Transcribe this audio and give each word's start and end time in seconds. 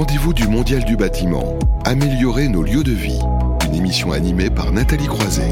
rendez-vous 0.00 0.32
du 0.32 0.48
Mondial 0.48 0.82
du 0.86 0.96
bâtiment. 0.96 1.58
Améliorer 1.84 2.48
nos 2.48 2.62
lieux 2.62 2.82
de 2.82 2.90
vie. 2.90 3.20
Une 3.66 3.74
émission 3.74 4.12
animée 4.12 4.48
par 4.48 4.72
Nathalie 4.72 5.06
Croiset. 5.06 5.50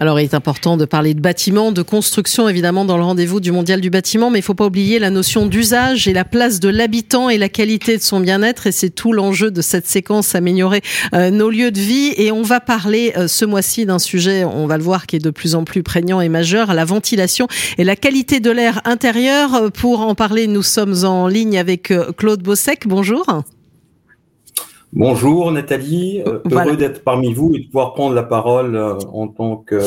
Alors, 0.00 0.20
il 0.20 0.24
est 0.24 0.34
important 0.34 0.76
de 0.76 0.84
parler 0.84 1.12
de 1.12 1.20
bâtiment, 1.20 1.72
de 1.72 1.82
construction, 1.82 2.48
évidemment, 2.48 2.84
dans 2.84 2.96
le 2.96 3.02
rendez-vous 3.02 3.40
du 3.40 3.50
Mondial 3.50 3.80
du 3.80 3.90
bâtiment, 3.90 4.30
mais 4.30 4.38
il 4.38 4.42
ne 4.42 4.44
faut 4.44 4.54
pas 4.54 4.66
oublier 4.66 5.00
la 5.00 5.10
notion 5.10 5.46
d'usage 5.46 6.06
et 6.06 6.12
la 6.12 6.24
place 6.24 6.60
de 6.60 6.68
l'habitant 6.68 7.28
et 7.28 7.36
la 7.36 7.48
qualité 7.48 7.96
de 7.96 8.02
son 8.02 8.20
bien-être. 8.20 8.68
Et 8.68 8.72
c'est 8.72 8.90
tout 8.90 9.12
l'enjeu 9.12 9.50
de 9.50 9.60
cette 9.60 9.88
séquence, 9.88 10.36
améliorer 10.36 10.82
euh, 11.14 11.30
nos 11.30 11.50
lieux 11.50 11.72
de 11.72 11.80
vie. 11.80 12.12
Et 12.16 12.30
on 12.30 12.42
va 12.42 12.60
parler 12.60 13.12
euh, 13.16 13.26
ce 13.26 13.44
mois-ci 13.44 13.86
d'un 13.86 13.98
sujet, 13.98 14.44
on 14.44 14.68
va 14.68 14.76
le 14.76 14.84
voir, 14.84 15.08
qui 15.08 15.16
est 15.16 15.24
de 15.24 15.30
plus 15.30 15.56
en 15.56 15.64
plus 15.64 15.82
prégnant 15.82 16.20
et 16.20 16.28
majeur, 16.28 16.74
la 16.74 16.84
ventilation 16.84 17.48
et 17.76 17.82
la 17.82 17.96
qualité 17.96 18.38
de 18.38 18.52
l'air 18.52 18.80
intérieur. 18.84 19.72
Pour 19.72 20.02
en 20.02 20.14
parler, 20.14 20.46
nous 20.46 20.62
sommes 20.62 21.04
en 21.04 21.26
ligne 21.26 21.58
avec 21.58 21.90
euh, 21.90 22.12
Claude 22.16 22.42
Bossec. 22.42 22.86
Bonjour. 22.86 23.26
Bonjour 24.94 25.52
Nathalie, 25.52 26.22
euh, 26.26 26.40
heureux 26.50 26.76
d'être 26.76 27.04
parmi 27.04 27.34
vous 27.34 27.52
et 27.54 27.58
de 27.60 27.66
pouvoir 27.66 27.92
prendre 27.92 28.14
la 28.14 28.22
parole 28.22 28.74
euh, 28.74 28.94
en 29.12 29.28
tant 29.28 29.56
que 29.56 29.78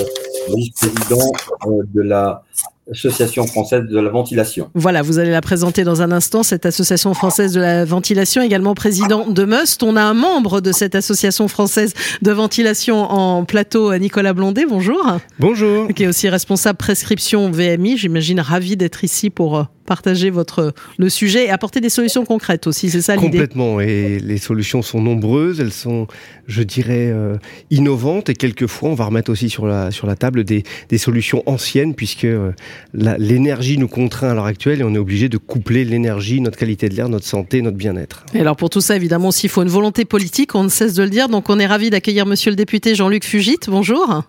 vice-président 0.55 1.25
euh, 1.65 1.81
de 1.91 2.01
la 2.01 2.43
Association 2.89 3.45
française 3.45 3.83
de 3.85 3.99
la 3.99 4.09
ventilation. 4.09 4.69
Voilà, 4.73 5.01
vous 5.01 5.19
allez 5.19 5.31
la 5.31 5.41
présenter 5.41 5.83
dans 5.83 6.01
un 6.01 6.11
instant, 6.11 6.41
cette 6.41 6.65
Association 6.65 7.13
française 7.13 7.53
de 7.53 7.61
la 7.61 7.85
ventilation, 7.85 8.41
également 8.41 8.73
président 8.73 9.29
de 9.29 9.43
Must. 9.45 9.83
On 9.83 9.95
a 9.95 10.01
un 10.01 10.13
membre 10.13 10.61
de 10.61 10.71
cette 10.71 10.95
Association 10.95 11.47
française 11.47 11.93
de 12.21 12.31
ventilation 12.31 13.03
en 13.03 13.45
plateau, 13.45 13.95
Nicolas 13.97 14.33
Blondet, 14.33 14.65
bonjour. 14.67 15.17
Bonjour. 15.39 15.87
Qui 15.89 16.03
est 16.03 16.07
aussi 16.07 16.27
responsable 16.27 16.77
prescription 16.77 17.51
VMI, 17.51 17.97
j'imagine 17.97 18.39
ravi 18.39 18.77
d'être 18.77 19.03
ici 19.03 19.29
pour 19.29 19.67
partager 19.85 20.29
votre 20.29 20.73
le 20.97 21.09
sujet 21.09 21.47
et 21.47 21.49
apporter 21.49 21.81
des 21.81 21.89
solutions 21.89 22.23
concrètes 22.23 22.65
aussi, 22.65 22.89
c'est 22.89 23.01
ça 23.01 23.15
l'idée? 23.15 23.39
Complètement, 23.39 23.81
et 23.81 24.19
les 24.19 24.37
solutions 24.37 24.81
sont 24.81 25.01
nombreuses, 25.01 25.59
elles 25.59 25.73
sont, 25.73 26.07
je 26.47 26.63
dirais, 26.63 27.09
euh, 27.11 27.35
innovantes, 27.71 28.29
et 28.29 28.33
quelquefois 28.33 28.89
on 28.89 28.93
va 28.93 29.05
remettre 29.05 29.31
aussi 29.31 29.49
sur 29.49 29.65
la, 29.65 29.91
sur 29.91 30.07
la 30.07 30.15
table 30.15 30.45
des, 30.45 30.63
des 30.87 30.97
solutions 30.97 31.43
anciennes, 31.45 31.93
puisque 31.93 32.23
euh, 32.23 32.51
l'énergie 32.93 33.77
nous 33.77 33.87
contraint 33.87 34.29
à 34.29 34.33
l'heure 34.33 34.45
actuelle, 34.45 34.81
et 34.81 34.83
on 34.83 34.93
est 34.93 34.99
obligé 34.99 35.29
de 35.29 35.37
coupler 35.37 35.85
l'énergie, 35.85 36.41
notre 36.41 36.57
qualité 36.57 36.89
de 36.89 36.95
l'air, 36.95 37.09
notre 37.09 37.25
santé, 37.25 37.61
notre 37.61 37.77
bien-être. 37.77 38.25
Et 38.33 38.39
alors 38.39 38.55
pour 38.55 38.69
tout 38.69 38.81
ça, 38.81 38.95
évidemment, 38.95 39.29
aussi, 39.29 39.47
il 39.47 39.49
faut 39.49 39.63
une 39.63 39.69
volonté 39.69 40.05
politique, 40.05 40.55
on 40.55 40.63
ne 40.63 40.69
cesse 40.69 40.93
de 40.93 41.03
le 41.03 41.09
dire, 41.09 41.29
donc 41.29 41.49
on 41.49 41.59
est 41.59 41.67
ravi 41.67 41.89
d'accueillir 41.89 42.25
monsieur 42.25 42.51
le 42.51 42.55
député 42.55 42.95
Jean-Luc 42.95 43.23
Fugit, 43.23 43.59
bonjour. 43.67 44.23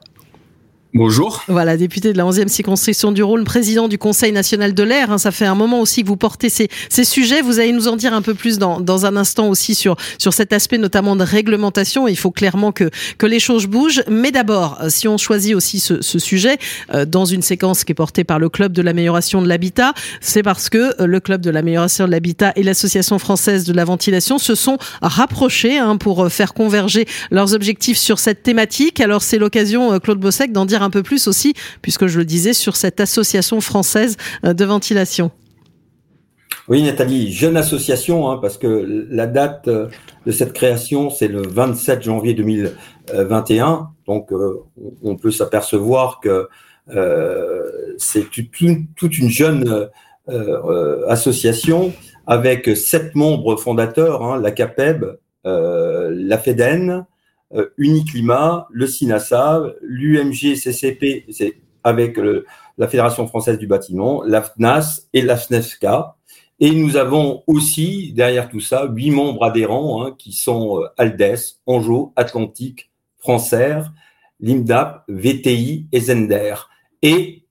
Bonjour. 0.95 1.43
Voilà, 1.49 1.79
député 1.79 2.13
de 2.13 2.19
la 2.19 2.25
11e 2.25 2.49
circonscription 2.49 3.13
du 3.13 3.23
Rhône, 3.23 3.45
président 3.45 3.89
du 3.89 3.97
Conseil 3.97 4.31
national 4.31 4.75
de 4.75 4.83
l'air. 4.83 5.11
Hein, 5.11 5.17
ça 5.17 5.31
fait 5.31 5.47
un 5.47 5.55
moment 5.55 5.81
aussi 5.81 6.03
que 6.03 6.09
vous 6.09 6.19
portez 6.19 6.51
ces, 6.51 6.69
ces 6.91 7.05
sujets. 7.05 7.41
Vous 7.41 7.61
allez 7.61 7.73
nous 7.73 7.89
en 7.89 7.97
dire 7.97 8.13
un 8.13 8.21
peu 8.21 8.35
plus 8.35 8.59
dans, 8.59 8.79
dans 8.79 9.07
un 9.07 9.17
instant 9.17 9.49
aussi 9.49 9.75
sur, 9.75 9.97
sur 10.19 10.35
cet 10.35 10.53
aspect 10.53 10.77
notamment 10.77 11.17
de 11.17 11.25
réglementation. 11.25 12.09
Il 12.09 12.19
faut 12.19 12.31
clairement 12.31 12.73
que, 12.73 12.91
que 13.17 13.25
les 13.25 13.41
choses 13.41 13.69
bougent. 13.69 14.03
Mais 14.11 14.33
d'abord, 14.33 14.81
si 14.89 15.09
on 15.09 15.17
choisit 15.17 15.55
aussi 15.55 15.81
ce, 15.81 16.03
sujet 16.03 16.59
euh, 16.93 17.07
dans 17.07 17.25
une 17.25 17.41
séquence 17.41 17.85
qui 17.85 17.93
est 17.93 17.95
portée 17.95 18.25
par 18.25 18.39
le 18.39 18.51
Club 18.51 18.73
de 18.73 18.83
l'amélioration 18.83 19.41
de 19.41 19.49
l'habitat, 19.49 19.95
c'est 20.21 20.43
parce 20.43 20.69
que 20.69 21.01
euh, 21.01 21.07
le 21.07 21.21
Club 21.21 21.41
de 21.41 21.49
l'amélioration 21.49 22.05
de 22.05 22.11
l'habitat 22.11 22.53
et 22.55 22.63
l'Association 22.63 23.19
française 23.19 23.65
de 23.65 23.73
la 23.73 23.87
ventilation 23.87 24.37
se 24.37 24.55
sont 24.55 24.77
rapprochés 25.01 25.79
hein, 25.79 25.97
pour 25.97 26.25
euh, 26.25 26.29
faire 26.29 26.53
converger 26.53 27.07
leurs 27.31 27.55
objectifs 27.55 27.97
sur 27.97 28.19
cette 28.19 28.43
thématique. 28.43 29.01
Alors 29.01 29.23
c'est 29.23 29.39
l'occasion, 29.39 29.99
Claude 29.99 30.21
Bossec, 30.21 30.53
d'en 30.53 30.67
dire 30.67 30.82
un 30.83 30.91
peu 30.91 31.03
plus 31.03 31.27
aussi, 31.29 31.55
puisque 31.81 32.07
je 32.07 32.19
le 32.19 32.25
disais, 32.25 32.53
sur 32.53 32.77
cette 32.77 33.01
association 33.01 33.61
française 33.61 34.17
euh, 34.45 34.53
de 34.55 34.65
ventilation. 34.65 35.31
Oui, 36.69 36.83
Nathalie, 36.83 37.33
jeune 37.33 37.57
association, 37.57 38.31
hein, 38.31 38.39
parce 38.41 38.59
que 38.59 39.07
la 39.11 39.27
date 39.27 39.69
euh, 39.69 39.89
de 40.27 40.33
cette 40.33 40.53
création, 40.53 41.11
c'est 41.11 41.29
le 41.29 41.43
27 41.43 42.03
janvier 42.03 42.35
2021. 42.35 43.89
Donc, 44.07 44.33
euh, 44.33 44.63
on 45.03 45.17
peut 45.17 45.31
s'apercevoir 45.31 46.21
que 46.21 46.49
c'est 47.97 48.25
toute 48.29 49.19
une 49.19 49.31
jeune 49.31 49.89
association 51.09 51.93
avec 52.27 52.77
sept 52.77 53.15
membres 53.15 53.55
fondateurs, 53.55 54.25
hein, 54.25 54.41
la 54.41 54.51
CAPEB, 54.51 55.17
la 55.45 56.39
FEDEN, 56.39 57.07
Uniclimat, 57.77 58.67
le 58.71 58.87
SINASA, 58.87 59.63
l'UMG 59.83 60.55
CCP 60.57 61.27
avec 61.85 62.19
la 62.79 62.89
Fédération 62.89 63.27
française 63.27 63.59
du 63.59 63.67
bâtiment, 63.67 64.23
la 64.25 64.43
FNAS 64.43 65.03
et 65.13 65.23
la 65.23 65.37
FNESCA. 65.37 66.17
Et 66.61 66.71
nous 66.71 66.97
avons 66.97 67.43
aussi, 67.49 68.13
derrière 68.13 68.49
tout 68.49 68.61
ça, 68.61 68.87
huit 68.87 69.11
membres 69.11 69.45
adhérents 69.45 70.05
hein, 70.05 70.15
qui 70.17 70.33
sont 70.33 70.81
euh, 70.81 70.87
Aldes, 70.97 71.37
Anjou, 71.67 72.13
Atlantique, 72.15 72.91
Françair, 73.19 73.93
Limdap, 74.39 75.05
VTI 75.09 75.89
et 75.91 76.01
Zender. 76.01 76.55
Et 77.03 77.47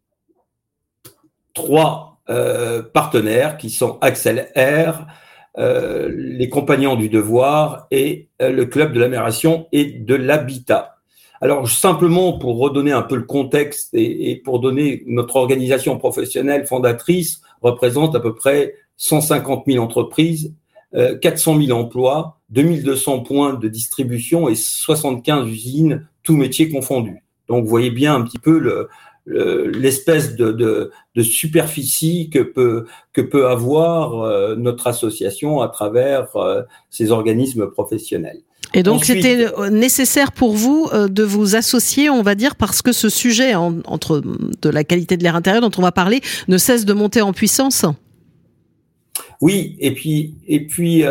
trois 1.54 2.22
euh, 2.30 2.82
partenaires 2.84 3.58
qui 3.58 3.70
sont 3.70 3.98
Axel 4.00 4.50
R, 4.56 5.08
euh, 5.58 6.10
les 6.16 6.48
compagnons 6.48 6.96
du 6.96 7.10
devoir 7.10 7.88
et 7.92 8.30
euh, 8.42 8.52
le 8.52 8.66
club 8.66 8.94
de 8.94 9.02
l'amélioration 9.02 9.68
et 9.74 9.86
de 9.86 10.16
l'habitat. 10.16 10.96
Alors 11.42 11.68
simplement 11.68 12.38
pour 12.38 12.58
redonner 12.58 12.94
un 12.94 13.02
peu 13.02 13.16
le 13.18 13.24
contexte 13.24 13.90
et, 13.94 14.42
pour 14.46 14.60
donner 14.60 15.04
notre 15.08 15.36
organisation 15.36 15.98
professionnelle 15.98 16.66
fondatrice 16.68 17.42
représente 17.62 18.16
à 18.16 18.22
peu 18.22 18.34
près 18.34 18.76
150 18.96 19.64
000 19.68 19.84
entreprises, 19.84 20.54
400 20.94 21.56
euh, 21.56 21.66
000 21.66 21.78
emplois, 21.78 22.40
2200 22.52 23.22
points 23.22 23.54
de 23.56 23.68
distribution 23.68 24.48
et 24.48 24.56
75 24.56 25.50
usines, 25.50 26.08
tous 26.24 26.38
métiers 26.38 26.70
confondus. 26.70 27.24
Donc 27.50 27.64
vous 27.64 27.70
voyez 27.70 27.92
bien 27.92 28.16
un 28.16 28.22
petit 28.22 28.40
peu 28.40 28.58
le, 28.58 28.88
l'espèce 29.26 30.36
de, 30.36 30.52
de, 30.52 31.22
superficie 31.22 32.30
que 32.30 32.40
peut, 32.40 32.86
que 33.14 33.22
peut 33.22 33.48
avoir 33.48 34.22
euh, 34.22 34.56
notre 34.56 34.88
association 34.88 35.62
à 35.62 35.68
travers 35.68 36.36
euh, 36.36 36.64
ces 36.90 37.12
organismes 37.12 37.68
professionnels. 37.70 38.42
Et 38.74 38.84
donc 38.84 39.04
c'était 39.04 39.48
euh, 39.60 39.70
nécessaire 39.70 40.32
pour 40.32 40.54
vous 40.54 40.90
de 40.94 41.24
vous 41.24 41.56
associer, 41.56 42.10
on 42.10 42.22
va 42.22 42.36
dire, 42.36 42.56
parce 42.56 42.82
que 42.82 42.94
ce 42.94 43.10
sujet 43.10 43.54
entre 43.54 44.22
de 44.22 44.70
la 44.70 44.84
qualité 44.84 45.18
de 45.18 45.24
l'air 45.24 45.36
intérieur 45.36 45.62
dont 45.62 45.78
on 45.78 45.82
va 45.82 45.92
parler 45.92 46.22
ne 46.48 46.58
cesse 46.58 46.86
de 46.86 46.94
monter 46.94 47.22
en 47.22 47.34
puissance. 47.34 47.86
Oui, 49.42 49.76
et 49.80 49.94
puis 49.94 50.36
et 50.48 50.66
puis 50.66 51.04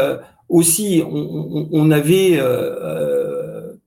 aussi 0.49 1.03
on, 1.05 1.69
on 1.71 1.91
avait 1.91 2.41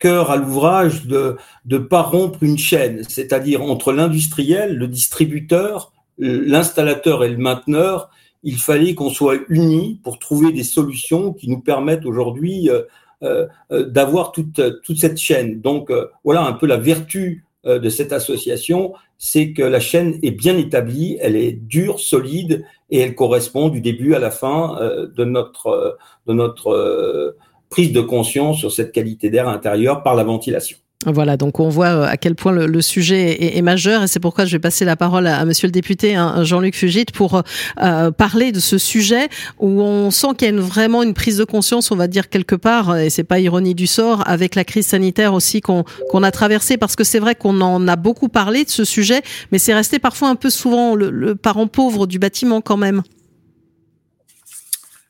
à 0.05 0.35
l'ouvrage 0.35 1.05
de 1.05 1.37
ne 1.65 1.77
pas 1.77 2.01
rompre 2.01 2.43
une 2.43 2.57
chaîne, 2.57 3.03
c'est-à-dire 3.07 3.63
entre 3.63 3.91
l'industriel, 3.91 4.75
le 4.75 4.87
distributeur, 4.87 5.93
l'installateur 6.17 7.23
et 7.23 7.29
le 7.29 7.37
mainteneur, 7.37 8.09
il 8.43 8.57
fallait 8.57 8.93
qu'on 8.93 9.09
soit 9.09 9.37
unis 9.49 9.99
pour 10.03 10.19
trouver 10.19 10.51
des 10.51 10.63
solutions 10.63 11.33
qui 11.33 11.49
nous 11.49 11.61
permettent 11.61 12.05
aujourd'hui 12.05 12.69
euh, 12.69 12.81
euh, 13.23 13.47
euh, 13.71 13.85
d'avoir 13.85 14.33
toute, 14.33 14.61
cette 14.97 15.17
chaîne. 15.17 15.61
Donc 15.61 15.91
voilà 16.23 16.45
un 16.45 16.53
peu 16.53 16.67
la 16.67 16.77
vertu 16.77 17.45
de 17.65 17.87
cette 17.87 18.11
association, 18.11 18.93
c'est 19.17 19.53
que 19.53 19.63
la 19.63 19.79
chaîne 19.79 20.19
est 20.21 20.31
bien 20.31 20.57
établie, 20.57 21.17
elle 21.21 21.37
est 21.37 21.53
dure, 21.53 22.01
solide 22.01 22.65
et 22.89 22.99
elle 22.99 23.15
correspond 23.15 23.69
du 23.69 23.79
début 23.79 24.15
à 24.15 24.19
la 24.19 24.31
fin 24.31 24.77
de 25.15 25.23
notre 25.23 27.37
prise 27.73 27.91
de 27.91 28.01
conscience 28.01 28.59
sur 28.59 28.71
cette 28.71 28.91
qualité 28.91 29.31
d'air 29.31 29.47
intérieur 29.49 30.03
par 30.03 30.13
la 30.13 30.23
ventilation. 30.23 30.77
Voilà, 31.07 31.37
donc 31.37 31.59
on 31.59 31.69
voit 31.69 31.87
euh, 31.87 32.05
à 32.05 32.17
quel 32.17 32.35
point 32.35 32.51
le, 32.51 32.81
sujet 32.81 33.57
est, 33.57 33.61
majeur 33.63 34.03
et 34.03 34.07
c'est 34.07 34.19
pourquoi 34.19 34.45
je 34.45 34.55
vais 34.55 34.59
passer 34.59 34.85
la 34.85 34.95
parole 34.95 35.25
à, 35.25 35.43
Monsieur 35.43 35.67
le 35.67 35.71
député 35.71 36.15
hein, 36.15 36.43
Jean-Luc 36.43 36.75
Fugit 36.75 37.07
pour 37.11 37.41
euh, 37.81 38.11
parler 38.11 38.51
de 38.51 38.59
ce 38.59 38.77
sujet 38.77 39.27
où 39.59 39.81
on 39.81 40.11
sent 40.11 40.27
qu'il 40.37 40.53
y 40.53 40.55
a 40.55 40.61
vraiment 40.61 41.01
une 41.01 41.15
prise 41.15 41.37
de 41.37 41.45
conscience, 41.45 41.89
on 41.89 41.95
va 41.95 42.07
dire 42.07 42.29
quelque 42.29 42.55
part, 42.55 42.95
et 42.95 43.09
c'est 43.09 43.23
pas 43.23 43.39
ironie 43.39 43.73
du 43.73 43.87
sort, 43.87 44.23
avec 44.27 44.53
la 44.53 44.63
crise 44.63 44.85
sanitaire 44.85 45.33
aussi 45.33 45.61
qu'on 45.61 45.83
a 46.23 46.31
traversée, 46.31 46.77
parce 46.77 46.95
que 46.95 47.03
c'est 47.03 47.19
vrai 47.19 47.33
qu'on 47.33 47.59
en 47.61 47.87
a 47.87 47.95
beaucoup 47.95 48.29
parlé 48.29 48.65
de 48.65 48.69
ce 48.69 48.85
sujet, 48.85 49.23
mais 49.51 49.57
c'est 49.57 49.73
resté 49.73 49.97
parfois 49.97 50.29
un 50.29 50.35
peu 50.35 50.51
souvent 50.51 50.93
le 50.93 51.35
parent 51.35 51.65
pauvre 51.65 52.05
du 52.05 52.19
bâtiment 52.19 52.61
quand 52.61 52.77
même. 52.77 53.01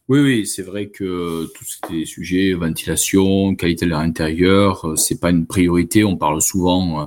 Oui, 0.09 0.19
oui, 0.19 0.45
c'est 0.45 0.63
vrai 0.63 0.87
que 0.87 1.49
tous 1.55 1.79
ces 1.87 2.05
sujets, 2.05 2.53
ventilation, 2.53 3.55
qualité 3.55 3.85
de 3.85 3.91
l'air 3.91 3.99
intérieur, 3.99 4.85
euh, 4.85 4.95
c'est 4.97 5.17
pas 5.17 5.29
une 5.29 5.45
priorité. 5.45 6.03
On 6.03 6.17
parle 6.17 6.41
souvent 6.41 7.03
euh, 7.03 7.05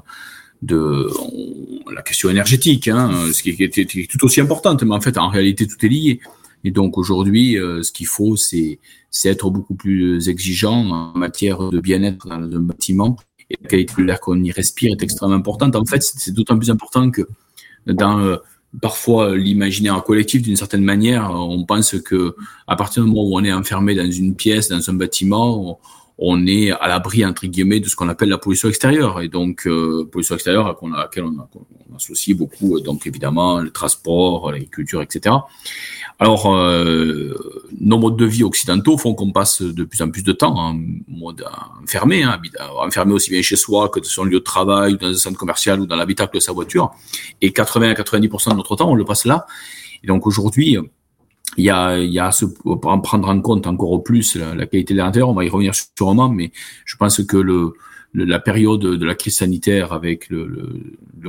de 0.62 1.10
la 1.94 2.00
question 2.00 2.30
énergétique, 2.30 2.88
hein, 2.88 3.30
ce 3.34 3.42
qui 3.42 3.50
est, 3.50 4.08
tout 4.08 4.24
aussi 4.24 4.40
importante, 4.40 4.82
mais 4.82 4.94
en 4.94 5.00
fait, 5.02 5.18
en 5.18 5.28
réalité, 5.28 5.66
tout 5.66 5.84
est 5.84 5.90
lié. 5.90 6.20
Et 6.64 6.70
donc 6.70 6.96
aujourd'hui, 6.96 7.58
euh, 7.58 7.82
ce 7.82 7.92
qu'il 7.92 8.06
faut, 8.06 8.36
c'est 8.36 8.78
être 9.24 9.50
beaucoup 9.50 9.74
plus 9.74 10.30
exigeant 10.30 10.90
en 10.90 11.18
matière 11.18 11.68
de 11.68 11.80
bien-être 11.80 12.26
dans 12.26 12.36
un 12.36 12.60
bâtiment. 12.60 13.16
Et 13.50 13.56
la 13.62 13.68
qualité 13.68 13.94
de 13.98 14.04
l'air 14.04 14.20
qu'on 14.20 14.42
y 14.42 14.52
respire 14.52 14.92
est 14.92 15.02
extrêmement 15.02 15.36
importante. 15.36 15.76
En 15.76 15.84
fait, 15.84 16.02
c'est 16.02 16.32
d'autant 16.32 16.56
plus 16.56 16.70
important 16.70 17.10
que 17.10 17.22
dans 17.86 18.38
parfois 18.80 19.36
l'imaginaire 19.36 20.02
collectif 20.02 20.42
d'une 20.42 20.56
certaine 20.56 20.84
manière. 20.84 21.30
On 21.30 21.64
pense 21.64 21.98
que 22.00 22.36
à 22.66 22.76
partir 22.76 23.04
du 23.04 23.10
moment 23.10 23.24
où 23.24 23.38
on 23.38 23.44
est 23.44 23.52
enfermé 23.52 23.94
dans 23.94 24.10
une 24.10 24.34
pièce, 24.34 24.68
dans 24.68 24.90
un 24.90 24.94
bâtiment, 24.94 25.78
on, 26.18 26.46
est 26.46 26.70
à 26.70 26.88
l'abri 26.88 27.24
entre 27.24 27.46
guillemets 27.46 27.80
de 27.80 27.88
ce 27.88 27.96
qu'on 27.96 28.08
appelle 28.08 28.28
la 28.28 28.38
pollution 28.38 28.68
extérieure. 28.68 29.20
Et 29.20 29.28
donc 29.28 29.66
euh, 29.66 30.08
pollution 30.10 30.34
extérieure 30.34 30.66
à 30.66 30.96
laquelle 30.96 31.24
on, 31.24 31.36
on, 31.54 31.96
associe 31.96 32.36
beaucoup, 32.36 32.80
donc 32.80 33.06
évidemment 33.06 33.60
le 33.60 33.70
transport, 33.70 34.52
l'agriculture, 34.52 35.02
etc. 35.02 35.34
Alors, 36.18 36.54
euh, 36.54 37.34
nos 37.78 37.98
modes 37.98 38.16
de 38.16 38.24
vie 38.24 38.42
occidentaux 38.42 38.96
font 38.96 39.14
qu'on 39.14 39.32
passe 39.32 39.60
de 39.60 39.84
plus 39.84 40.00
en 40.00 40.10
plus 40.10 40.22
de 40.22 40.32
temps 40.32 40.56
en 40.56 40.74
mode 41.08 41.44
enfermé, 41.82 42.22
hein, 42.22 42.40
enfermé 42.78 43.12
aussi 43.12 43.30
bien 43.30 43.42
chez 43.42 43.56
soi 43.56 43.90
que 43.90 44.00
dans 44.00 44.06
son 44.06 44.24
lieu 44.24 44.38
de 44.38 44.44
travail, 44.44 44.96
dans 44.96 45.08
un 45.08 45.14
centre 45.14 45.38
commercial 45.38 45.80
ou 45.80 45.86
dans 45.86 45.96
l'habitacle 45.96 46.34
de 46.36 46.40
sa 46.40 46.52
voiture. 46.52 46.90
Et 47.42 47.52
80 47.52 47.90
à 47.90 47.94
90% 47.94 48.50
de 48.50 48.56
notre 48.56 48.76
temps, 48.76 48.90
on 48.90 48.94
le 48.94 49.04
passe 49.04 49.26
là. 49.26 49.46
Et 50.02 50.06
donc 50.06 50.26
aujourd'hui, 50.26 50.78
il 51.58 51.64
y 51.64 51.70
a, 51.70 51.98
y 51.98 52.18
a 52.18 52.32
ce, 52.32 52.46
en 52.64 53.00
prendre 53.00 53.28
en 53.28 53.40
compte 53.42 53.66
encore 53.66 54.02
plus 54.02 54.36
la, 54.36 54.54
la 54.54 54.66
qualité 54.66 54.94
de 54.94 54.98
l'intérieur. 54.98 55.28
On 55.28 55.34
va 55.34 55.44
y 55.44 55.50
revenir 55.50 55.74
sûrement, 55.74 56.30
mais 56.30 56.50
je 56.86 56.96
pense 56.96 57.22
que 57.24 57.36
le, 57.36 57.74
la 58.14 58.38
période 58.38 58.80
de 58.80 59.04
la 59.04 59.14
crise 59.14 59.36
sanitaire 59.36 59.92
avec 59.92 60.30
le, 60.30 60.80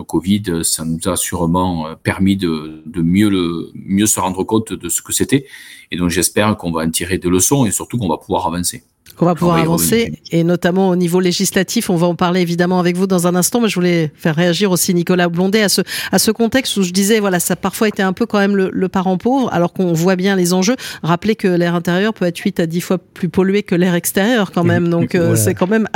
Covid, 0.07 0.63
ça 0.63 0.85
nous 0.85 1.00
a 1.07 1.15
sûrement 1.15 1.88
euh, 1.88 1.95
permis 1.95 2.38
de, 2.38 2.83
de 2.85 3.01
mieux, 3.01 3.29
le, 3.29 3.71
mieux 3.74 4.06
se 4.06 4.19
rendre 4.19 4.44
compte 4.44 4.71
de 4.71 4.89
ce 4.89 5.01
que 5.01 5.12
c'était. 5.12 5.47
Et 5.89 5.97
donc 5.97 6.09
j'espère 6.09 6.56
qu'on 6.56 6.71
va 6.71 6.83
en 6.83 6.89
tirer 6.91 7.18
des 7.18 7.29
leçons 7.29 7.65
et 7.65 7.71
surtout 7.71 7.97
qu'on 7.97 8.07
va 8.07 8.18
pouvoir 8.18 8.45
avancer. 8.45 8.83
On 9.19 9.25
va 9.25 9.36
pouvoir 9.36 9.57
avancer 9.57 10.13
et 10.31 10.44
notamment 10.44 10.89
au 10.89 10.95
niveau 10.95 11.19
législatif, 11.19 11.89
on 11.89 11.95
va 11.95 12.07
en 12.07 12.15
parler 12.15 12.42
évidemment 12.42 12.80
avec 12.80 12.95
vous 12.95 13.07
dans 13.07 13.27
un 13.27 13.36
instant, 13.36 13.62
mais 13.62 13.69
je 13.69 13.75
voulais 13.75 14.12
faire 14.15 14.36
réagir 14.36 14.71
aussi 14.71 14.94
Nicolas 14.94 15.27
Blondet 15.27 15.63
à 15.63 15.69
ce 15.69 15.81
à 16.12 16.19
ce 16.19 16.31
contexte 16.31 16.77
où 16.77 16.83
je 16.83 16.92
disais 16.92 17.19
voilà 17.19 17.39
ça 17.39 17.54
a 17.54 17.57
parfois 17.57 17.88
été 17.88 18.04
un 18.04 18.13
peu 18.13 18.25
quand 18.25 18.39
même 18.39 18.56
le, 18.56 18.69
le 18.71 18.89
parent 18.89 19.18
pauvre 19.18 19.51
alors 19.51 19.74
qu'on 19.74 19.94
voit 19.94 20.15
bien 20.15 20.36
les 20.36 20.54
enjeux. 20.54 20.75
Rappelez 21.04 21.36
que 21.36 21.48
l'air 21.48 21.75
intérieur 21.75 22.13
peut 22.13 22.25
être 22.25 22.38
8 22.38 22.59
à 22.59 22.65
10 22.65 22.81
fois 22.81 22.98
plus 22.98 23.30
pollué 23.30 23.63
que 23.63 23.75
l'air 23.75 23.95
extérieur 23.95 24.51
quand 24.51 24.63
même, 24.63 24.89
donc 24.89 25.15
euh, 25.15 25.36
c'est 25.36 25.53
quand 25.53 25.68
même 25.68 25.88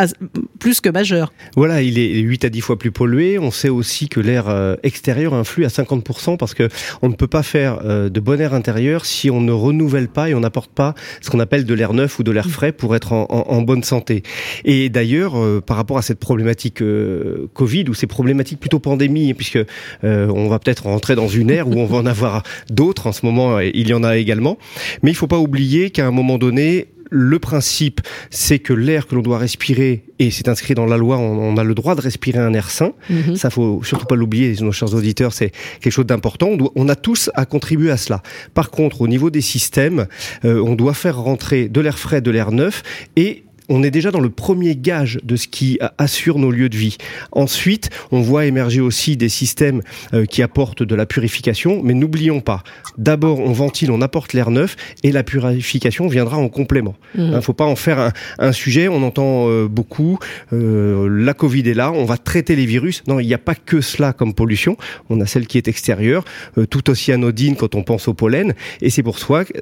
plus 0.60 0.82
que 0.82 0.90
majeur. 0.90 1.34
Voilà, 1.56 1.82
il 1.82 1.98
est 1.98 2.20
8 2.20 2.46
à 2.46 2.50
10 2.50 2.62
fois 2.62 2.78
plus 2.78 2.92
pollué. 2.92 3.40
On 3.40 3.52
sait 3.52 3.70
aussi 3.70 4.10
que 4.10 4.20
l'air 4.20 4.50
euh, 4.50 4.76
extérieur 4.84 5.34
influe 5.34 5.66
à 5.66 5.70
50% 5.70 6.38
parce 6.38 6.54
que 6.54 6.70
on 7.02 7.10
ne 7.10 7.16
peut 7.16 7.28
pas 7.28 7.44
faire 7.44 7.80
euh, 7.84 8.10
de 8.10 8.20
bon 8.20 8.40
air 8.40 8.54
intérieur 8.54 9.06
si 9.06 9.30
on 9.30 9.42
ne 9.42 9.52
renouvelle 9.52 10.08
pas 10.08 10.30
et 10.30 10.36
on 10.36 10.40
n'apporte 10.40 10.72
pas 10.72 10.96
ce 11.22 11.30
qu'on 11.30 11.40
appelle 11.40 11.66
de 11.66 11.74
l'air 11.74 11.94
neuf 11.94 12.20
ou 12.20 12.24
de 12.24 12.32
l'air 12.32 12.48
frais 12.48 12.72
pour 12.72 12.96
être 12.96 13.01
en, 13.10 13.62
bonne 13.62 13.84
santé. 13.84 14.24
Et 14.66 14.90
d'ailleurs, 14.90 15.38
euh, 15.38 15.62
par 15.62 15.78
rapport 15.78 15.98
à 15.98 16.02
cette 16.02 16.20
problématique 16.20 16.82
euh, 16.82 17.48
Covid 17.54 17.86
ou 17.90 17.94
ces 17.94 18.08
problématiques 18.08 18.60
plutôt 18.60 18.80
pandémie, 18.80 19.34
puisque 19.34 19.60
euh, 20.04 20.28
on 20.28 20.48
va 20.48 20.60
peut-être 20.60 20.84
rentrer 20.84 21.16
dans 21.16 21.28
une 21.28 21.50
ère 21.50 21.68
où 21.68 21.74
on 21.74 21.86
va 21.86 21.98
en 21.98 22.06
avoir 22.06 22.44
d'autres 22.70 23.08
en 23.08 23.12
ce 23.12 23.26
moment, 23.26 23.60
il 23.60 23.88
y 23.88 23.94
en 23.94 24.04
a 24.04 24.18
également. 24.18 24.58
Mais 25.04 25.12
il 25.12 25.16
faut 25.16 25.28
pas 25.28 25.40
oublier 25.40 25.90
qu'à 25.90 26.08
un 26.08 26.12
moment 26.12 26.38
donné, 26.38 26.88
le 27.12 27.40
principe, 27.40 28.00
c'est 28.30 28.60
que 28.60 28.72
l'air 28.74 29.06
que 29.06 29.16
l'on 29.16 29.22
doit 29.22 29.38
respirer, 29.38 30.06
et 30.18 30.32
c'est 30.32 30.48
inscrit 30.48 30.74
dans 30.74 30.86
la 30.86 30.98
loi, 30.98 31.18
on, 31.18 31.58
a 31.58 31.64
le 31.64 31.76
droit 31.76 31.94
de 31.94 32.02
respirer 32.02 32.40
un 32.40 32.54
air 32.54 32.72
sain. 32.72 32.94
Mhm. 33.10 33.36
Ça, 33.36 33.50
faut 33.50 33.84
surtout 33.84 34.06
pas 34.06 34.16
l'oublier, 34.16 34.56
nos 34.62 34.72
chers 34.72 34.94
auditeurs, 34.94 35.34
c'est 35.34 35.52
quelque 35.82 35.92
chose 35.92 36.06
d'important. 36.06 36.52
On, 36.76 36.90
a 36.90 36.96
tous 36.96 37.30
à 37.36 37.46
contribuer 37.46 37.92
à 37.92 37.98
cela. 37.98 38.24
Par 38.54 38.72
contre, 38.72 39.02
au 39.02 39.08
niveau 39.10 39.30
des 39.30 39.42
systèmes, 39.42 40.08
euh, 40.46 40.64
on 40.66 40.76
doit 40.76 40.94
faire 40.94 41.18
rentrer 41.18 41.68
de 41.68 41.82
l'air 41.82 42.00
frais, 42.00 42.22
de 42.22 42.32
l'air 42.32 42.52
neuf, 42.52 42.82
et 43.18 43.44
on 43.70 43.84
est 43.84 43.92
déjà 43.92 44.12
dans 44.12 44.20
le 44.20 44.30
premier 44.30 44.76
gage 44.76 45.20
de 45.24 45.36
ce 45.36 45.48
qui 45.48 45.80
assure 45.98 46.40
nos 46.40 46.52
lieux 46.52 46.70
de 46.70 46.78
vie. 46.78 46.98
Ensuite, 47.32 47.90
on 48.12 48.22
voit 48.22 48.46
émerger 48.46 48.82
aussi 48.82 49.18
des 49.18 49.30
systèmes 49.30 49.82
euh, 50.14 50.26
qui 50.26 50.42
apportent 50.42 50.84
de 50.84 50.96
la 50.96 51.06
purification, 51.06 51.82
mais 51.84 51.94
n'oublions 51.94 52.42
pas, 52.42 52.64
d'abord 52.98 53.40
on 53.40 53.52
ventile, 53.52 53.92
on 53.92 54.02
apporte 54.02 54.34
l'air 54.34 54.52
neuf, 54.52 54.76
et 55.04 55.12
la 55.12 55.24
purification 55.24 56.08
viendra 56.08 56.38
en 56.38 56.50
complément. 56.50 56.96
Il 57.16 57.24
mmh. 57.24 57.32
ne 57.32 57.42
faut 57.42 57.54
pas 57.54 57.66
en 57.66 57.76
faire 57.76 58.12
un, 58.40 58.52
sujet, 58.52 58.88
on 58.88 59.04
entend 59.04 59.50
euh, 59.50 59.68
beaucoup, 59.68 60.20
euh, 60.54 61.08
la 61.10 61.34
Covid 61.34 61.68
est 61.70 61.74
là, 61.74 61.92
on 61.92 62.06
va 62.06 62.18
traiter 62.18 62.56
les 62.56 62.66
virus. 62.66 63.04
Non, 63.08 63.20
il 63.20 63.28
n'y 63.28 63.34
a 63.34 63.40
pas 63.40 63.56
que 63.56 63.82
cela 63.82 64.14
comme 64.14 64.34
pollution, 64.34 64.78
on 65.10 65.22
a 65.22 65.26
celle 65.26 65.48
qui 65.48 65.58
est 65.58 65.68
extérieure, 65.68 66.26
tout 66.70 66.90
aussi 66.90 67.12
anodine 67.12 67.56
quand 67.56 67.76
on 67.76 67.84
pense 67.84 68.08
au 68.08 68.14
pollen, 68.14 68.54
et 68.82 68.90
c'est 68.90 69.04
pour, 69.04 69.18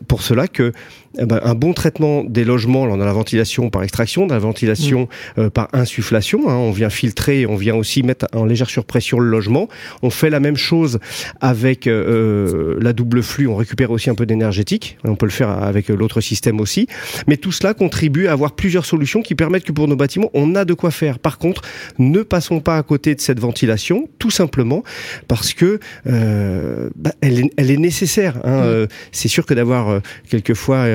pour 0.07 0.21
cela 0.21 0.47
que 0.47 0.71
eh 1.17 1.25
ben, 1.25 1.39
un 1.43 1.55
bon 1.55 1.73
traitement 1.73 2.23
des 2.23 2.43
logements, 2.43 2.85
a 2.93 2.97
la 2.97 3.13
ventilation 3.13 3.69
par 3.69 3.83
extraction, 3.89 4.27
de 4.27 4.33
la 4.33 4.39
ventilation 4.39 5.01
mm. 5.01 5.41
euh, 5.41 5.49
par 5.49 5.67
insufflation, 5.73 6.47
hein, 6.47 6.53
on 6.53 6.71
vient 6.71 6.91
filtrer, 6.91 7.47
on 7.47 7.55
vient 7.55 7.75
aussi 7.75 8.03
mettre 8.03 8.27
en 8.33 8.45
légère 8.45 8.69
surpression 8.69 9.19
le 9.19 9.27
logement. 9.27 9.67
On 10.03 10.11
fait 10.11 10.29
la 10.29 10.39
même 10.39 10.57
chose 10.57 10.99
avec 11.41 11.87
euh, 11.87 12.75
euh, 12.75 12.77
la 12.79 12.93
double 12.93 13.23
flux, 13.23 13.47
on 13.47 13.55
récupère 13.55 13.89
aussi 13.89 14.11
un 14.11 14.15
peu 14.15 14.27
d'énergétique, 14.27 14.97
on 15.03 15.15
peut 15.15 15.25
le 15.25 15.31
faire 15.31 15.49
avec 15.49 15.89
l'autre 15.89 16.21
système 16.21 16.59
aussi. 16.59 16.85
Mais 17.27 17.37
tout 17.37 17.51
cela 17.51 17.73
contribue 17.73 18.27
à 18.27 18.33
avoir 18.33 18.51
plusieurs 18.51 18.85
solutions 18.85 19.23
qui 19.23 19.33
permettent 19.33 19.63
que 19.63 19.71
pour 19.71 19.87
nos 19.87 19.95
bâtiments, 19.95 20.29
on 20.35 20.53
a 20.55 20.65
de 20.65 20.75
quoi 20.75 20.91
faire. 20.91 21.17
Par 21.17 21.39
contre, 21.39 21.63
ne 21.97 22.21
passons 22.21 22.59
pas 22.59 22.77
à 22.77 22.83
côté 22.83 23.15
de 23.15 23.21
cette 23.21 23.39
ventilation, 23.39 24.07
tout 24.19 24.31
simplement 24.31 24.83
parce 25.27 25.53
que 25.53 25.79
bah, 26.05 27.11
elle, 27.21 27.39
est, 27.39 27.51
elle, 27.57 27.71
est, 27.71 27.77
nécessaire. 27.77 28.39
Hein. 28.43 28.83
Mm. 28.83 28.87
C'est 29.11 29.29
sûr 29.29 29.45
que 29.47 29.55
d'avoir 29.55 30.01
quelquefois 30.29 30.85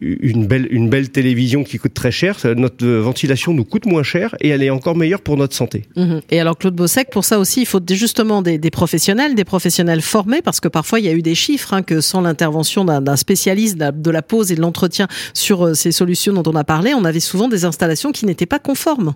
une 0.00 0.46
belle 0.46 0.68
une 0.70 0.90
belle 0.90 1.08
télévision 1.10 1.64
qui 1.64 1.77
coûte 1.78 1.94
très 1.94 2.10
cher, 2.10 2.36
notre 2.56 2.86
ventilation 2.86 3.52
nous 3.52 3.64
coûte 3.64 3.86
moins 3.86 4.02
cher 4.02 4.34
et 4.40 4.48
elle 4.48 4.62
est 4.62 4.70
encore 4.70 4.96
meilleure 4.96 5.20
pour 5.20 5.36
notre 5.36 5.54
santé. 5.54 5.84
Mhm. 5.96 6.20
Et 6.30 6.40
alors 6.40 6.56
Claude 6.56 6.74
Bossec, 6.74 7.10
pour 7.10 7.24
ça 7.24 7.38
aussi, 7.38 7.60
il 7.60 7.66
faut 7.66 7.80
justement 7.90 8.42
des, 8.42 8.58
des, 8.58 8.70
professionnels, 8.70 9.34
des 9.34 9.44
professionnels 9.44 10.02
formés, 10.02 10.42
parce 10.42 10.60
que 10.60 10.68
parfois 10.68 11.00
il 11.00 11.06
y 11.06 11.08
a 11.08 11.12
eu 11.12 11.22
des 11.22 11.34
chiffres 11.34 11.74
hein, 11.74 11.82
que 11.82 12.00
sans 12.00 12.20
l'intervention 12.20 12.84
d'un 12.84 13.16
spécialiste 13.16 13.78
de 13.78 14.10
la 14.10 14.22
pose 14.22 14.52
et 14.52 14.54
de 14.54 14.60
l'entretien 14.60 15.08
sur 15.34 15.66
euh, 15.66 15.74
ces 15.74 15.92
solutions 15.92 16.32
dont 16.32 16.50
on 16.50 16.56
a 16.56 16.64
parlé, 16.64 16.94
on 16.94 17.04
avait 17.04 17.20
souvent 17.20 17.48
des 17.48 17.64
installations 17.64 18.12
qui 18.12 18.26
n'étaient 18.26 18.46
pas 18.46 18.58
conformes. 18.58 19.14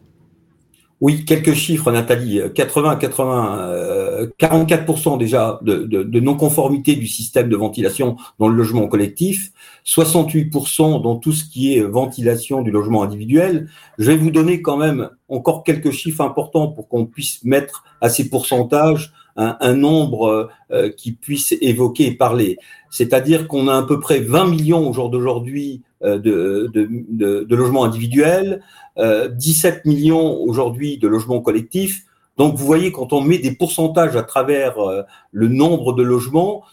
Oui, 1.03 1.25
quelques 1.25 1.55
chiffres, 1.55 1.91
Nathalie. 1.91 2.41
80, 2.55 2.95
80, 2.95 4.29
44% 4.39 5.19
déjà 5.19 5.59
de, 5.61 6.21
non-conformité 6.21 6.95
du 6.95 7.09
système 7.09 7.49
de 7.49 7.57
ventilation 7.57 8.15
dans 8.39 8.47
le 8.47 8.55
logement 8.55 8.87
collectif, 8.87 9.51
68% 9.85 11.03
dans 11.03 11.17
tout 11.17 11.33
ce 11.33 11.45
qui 11.45 11.77
est 11.77 11.81
ventilation 11.81 12.63
du 12.63 12.71
logement 12.71 13.03
individuel. 13.03 13.69
Je 13.99 14.13
vais 14.13 14.17
vous 14.17 14.31
donner 14.31 14.63
quand 14.63 14.77
même 14.77 15.11
encore 15.29 15.65
quelques 15.65 15.91
chiffres 15.91 16.21
importants 16.21 16.69
pour 16.69 16.87
qu'on 16.87 17.07
puisse 17.07 17.43
mettre 17.43 17.83
à 18.01 18.09
ces 18.09 18.29
pourcentages 18.29 19.13
un, 19.35 19.57
un 19.59 19.75
nombre 19.75 20.51
euh, 20.71 20.89
qui 20.91 21.11
puisse 21.11 21.53
évoquer 21.61 22.07
et 22.07 22.15
parler. 22.15 22.59
C'est-à-dire 22.91 23.49
qu'on 23.49 23.67
a 23.67 23.77
à 23.77 23.83
peu 23.83 23.99
près 23.99 24.21
20 24.21 24.47
millions 24.47 24.89
au 24.89 24.93
jour 24.93 25.11
d'aujourd'hui 25.11 25.83
de, 26.03 26.71
de, 26.73 27.55
logements 27.57 27.85
individuels, 27.85 28.63
17 28.97 29.75
euh, 29.75 29.81
millions 29.85 30.41
aujourd'hui 30.43 30.99
de 30.99 31.09
logements 31.09 31.41
collectifs. 31.41 32.05
Donc 32.37 32.57
vous 32.57 32.65
voyez, 32.65 32.93
quand 32.93 33.13
on 33.13 33.21
met 33.21 33.39
des 33.39 33.55
pourcentages 33.55 34.17
à 34.17 34.23
travers 34.23 34.79
euh, 34.79 35.03
le 35.31 35.49
nombre 35.49 35.93
de 35.93 36.03
logements, 36.03 36.65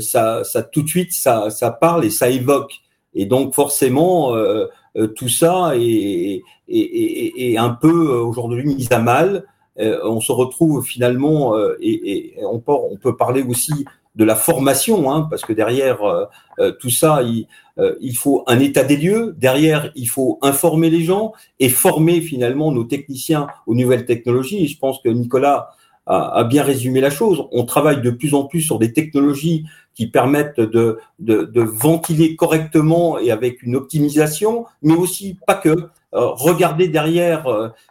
ça, 0.00 0.44
ça 0.44 0.62
tout 0.62 0.80
de 0.80 0.88
suite, 0.88 1.12
ça, 1.12 1.50
ça 1.50 1.70
parle 1.70 2.06
et 2.06 2.10
ça 2.10 2.30
évoque. 2.30 2.72
Et 3.14 3.26
donc 3.26 3.54
forcément, 3.54 4.34
tout 5.14 5.28
ça 5.28 5.72
est, 5.76 6.40
est, 6.68 7.52
est, 7.52 7.58
un 7.58 7.68
peu 7.68 8.08
aujourd'hui 8.08 8.64
mis 8.64 8.88
à 8.90 8.98
mal. 8.98 9.44
on 9.76 10.22
se 10.22 10.32
retrouve 10.32 10.82
finalement, 10.86 11.54
et, 11.80 12.34
et 12.38 12.44
on, 12.46 12.60
peut, 12.60 12.72
on 12.72 12.96
peut 12.96 13.14
parler 13.14 13.42
aussi 13.42 13.84
de 14.18 14.24
la 14.24 14.34
formation, 14.34 15.10
hein, 15.10 15.28
parce 15.30 15.44
que 15.44 15.52
derrière 15.52 16.02
euh, 16.02 16.24
euh, 16.58 16.72
tout 16.72 16.90
ça, 16.90 17.22
il, 17.22 17.46
euh, 17.78 17.94
il, 18.00 18.16
faut 18.16 18.42
un 18.48 18.58
état 18.58 18.82
des 18.82 18.96
lieux. 18.96 19.36
Derrière, 19.38 19.92
il 19.94 20.08
faut 20.08 20.40
informer 20.42 20.90
les 20.90 21.04
gens 21.04 21.32
et 21.60 21.68
former 21.68 22.20
finalement 22.20 22.72
nos 22.72 22.82
techniciens 22.82 23.46
aux 23.68 23.76
nouvelles 23.76 24.06
technologies. 24.06 24.66
Je 24.66 24.76
pense 24.76 25.00
que 25.00 25.08
Nicolas 25.08 25.70
a, 26.06 26.42
bien 26.44 26.62
résumé 26.62 27.00
la 27.00 27.10
chose. 27.10 27.44
On 27.52 27.64
travaille 27.64 28.00
de 28.00 28.10
plus 28.10 28.34
en 28.34 28.44
plus 28.44 28.62
sur 28.62 28.78
des 28.78 28.94
technologies 28.94 29.66
qui 29.94 30.06
permettent 30.06 30.58
de, 30.58 30.98
de, 31.18 31.44
de 31.44 31.60
ventiler 31.60 32.34
correctement 32.34 33.18
et 33.18 33.30
avec 33.30 33.62
une 33.62 33.76
optimisation, 33.76 34.64
mais 34.82 34.94
aussi 34.94 35.36
pas 35.46 35.54
que. 35.54 35.90
regardez 36.12 36.88
derrière 36.88 37.44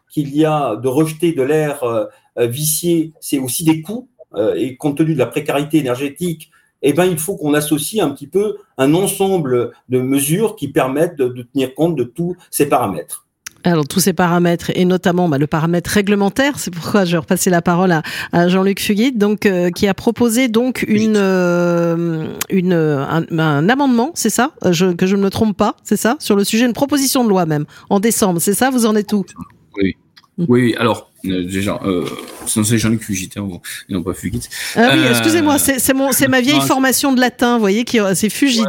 qu'il 0.10 0.36
y 0.36 0.46
a 0.46 0.76
de 0.78 0.88
rejeter 0.88 1.34
de 1.34 1.44
l'air 1.44 2.10
vicié, 2.36 3.14
c'est 3.20 3.38
aussi 3.38 3.64
des 3.64 3.84
coûts 3.84 4.10
et 4.56 4.76
compte 4.78 4.98
tenu 4.98 5.14
de 5.14 5.20
la 5.20 5.26
précarité 5.26 5.78
énergétique, 5.78 6.52
eh 6.82 6.94
ben, 6.94 7.06
il 7.06 7.18
faut 7.18 7.36
qu'on 7.36 7.54
associe 7.54 8.04
un 8.04 8.10
petit 8.10 8.28
peu 8.28 8.58
un 8.78 8.94
ensemble 8.94 9.72
de 9.90 10.00
mesures 10.00 10.56
qui 10.56 10.68
permettent 10.68 11.18
de, 11.18 11.42
tenir 11.54 11.74
compte 11.74 11.96
de 11.96 12.04
tous 12.04 12.36
ces 12.52 12.68
paramètres. 12.68 13.26
Alors 13.64 13.88
tous 13.88 14.00
ces 14.00 14.14
paramètres 14.14 14.72
et 14.76 14.86
notamment 14.86 15.28
bah, 15.28 15.38
le 15.38 15.48
paramètre 15.48 15.90
réglementaire, 15.90 16.60
c'est 16.60 16.72
pourquoi 16.72 17.04
je 17.04 17.14
vais 17.14 17.18
repasser 17.18 17.50
la 17.50 17.62
parole 17.62 17.92
à, 18.32 18.48
Jean-Luc 18.48 18.80
Fuguet, 18.80 19.12
donc 19.12 19.46
euh, 19.46 19.72
qui 19.72 19.88
a 19.88 19.94
proposé 19.94 20.48
donc 20.48 20.86
une 20.88 21.18
euh, 21.18 22.28
une 22.50 22.74
un, 22.74 23.70
amendement, 23.70 24.12
c'est 24.14 24.30
ça, 24.30 24.52
je, 24.70 24.94
que 24.94 25.06
je 25.06 25.16
ne 25.16 25.22
me 25.22 25.30
trompe 25.30 25.58
pas, 25.58 25.76
c'est 25.84 25.98
ça, 25.98 26.16
sur 26.20 26.36
le 26.36 26.44
sujet 26.44 26.66
une 26.66 26.74
proposition 26.74 27.24
de 27.26 27.30
loi 27.30 27.46
même 27.46 27.66
en 27.90 28.00
décembre, 28.00 28.40
c'est 28.40 28.54
ça, 28.54 28.70
vous 28.70 28.86
en 28.86 28.96
êtes 28.96 29.12
où? 29.12 29.26
Oui. 29.76 29.98
Oui, 30.38 30.76
alors 30.78 31.12
euh, 31.26 31.44
déjà, 31.46 31.80
euh, 31.84 32.06
c'est 32.46 32.78
Jean-Luc 32.78 33.02
Fugit, 33.02 33.30
hein, 33.38 33.48
non 33.90 34.04
pas 34.04 34.14
Fugit. 34.14 34.42
Ah 34.76 34.92
oui, 34.94 35.02
excusez-moi, 35.10 35.58
c'est 35.58 35.94
mon, 35.94 36.12
c'est 36.12 36.28
ma 36.28 36.42
vieille 36.42 36.62
formation 36.62 37.14
de 37.14 37.20
latin, 37.20 37.56
vous 37.56 37.62
voyez, 37.62 37.86
qui 37.86 38.00
c'est 38.14 38.30
Fugit. 38.30 38.64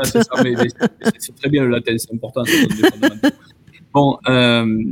c'est 1.19 1.35
très 1.37 1.51
bien 1.51 1.65
le 1.65 1.71
latin, 1.71 1.95
c'est 1.99 2.13
important. 2.13 2.43
bon, 3.93 4.19
euh, 4.29 4.85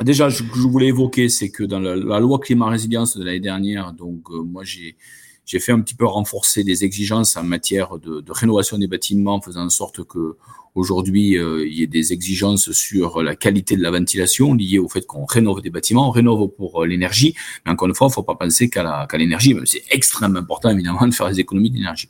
déjà, 0.00 0.28
je, 0.28 0.42
je, 0.54 0.68
voulais 0.68 0.88
évoquer, 0.88 1.30
c'est 1.30 1.50
que 1.50 1.64
dans 1.64 1.80
la, 1.80 1.96
la 1.96 2.20
loi 2.20 2.38
climat 2.38 2.68
résilience 2.68 3.16
de 3.16 3.24
l'année 3.24 3.40
dernière, 3.40 3.92
donc 3.92 4.30
euh, 4.30 4.42
moi 4.42 4.64
j'ai 4.64 4.96
j'ai 5.44 5.58
fait 5.58 5.72
un 5.72 5.80
petit 5.80 5.96
peu 5.96 6.06
renforcer 6.06 6.62
des 6.62 6.84
exigences 6.84 7.36
en 7.36 7.42
matière 7.42 7.98
de, 7.98 8.20
de 8.20 8.32
rénovation 8.32 8.78
des 8.78 8.86
bâtiments, 8.86 9.34
en 9.34 9.40
faisant 9.40 9.64
en 9.64 9.70
sorte 9.70 10.04
que 10.04 10.36
aujourd'hui 10.74 11.36
euh, 11.36 11.66
il 11.66 11.74
y 11.74 11.82
ait 11.82 11.86
des 11.86 12.12
exigences 12.12 12.72
sur 12.72 13.22
la 13.22 13.36
qualité 13.36 13.76
de 13.76 13.82
la 13.82 13.90
ventilation 13.90 14.54
liées 14.54 14.78
au 14.78 14.88
fait 14.88 15.06
qu'on 15.06 15.24
rénove 15.24 15.60
des 15.60 15.70
bâtiments, 15.70 16.08
on 16.08 16.10
rénove 16.10 16.48
pour 16.48 16.82
euh, 16.82 16.86
l'énergie, 16.86 17.34
mais 17.64 17.72
encore 17.72 17.88
une 17.88 17.94
fois, 17.94 18.06
il 18.06 18.10
ne 18.10 18.14
faut 18.14 18.22
pas 18.22 18.34
penser 18.34 18.70
qu'à 18.70 19.06
l'énergie, 19.14 19.54
c'est 19.64 19.82
extrêmement 19.90 20.38
important 20.38 20.70
évidemment 20.70 21.06
de 21.06 21.14
faire 21.14 21.28
des 21.28 21.40
économies 21.40 21.70
d'énergie. 21.70 22.08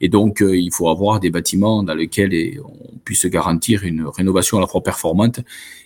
Et 0.00 0.08
donc 0.08 0.42
euh, 0.42 0.56
il 0.56 0.72
faut 0.72 0.88
avoir 0.88 1.20
des 1.20 1.30
bâtiments 1.30 1.82
dans 1.82 1.94
lesquels 1.94 2.60
on 2.64 2.98
puisse 3.04 3.26
garantir 3.26 3.84
une 3.84 4.06
rénovation 4.06 4.58
à 4.58 4.60
la 4.60 4.66
fois 4.66 4.82
performante 4.82 5.40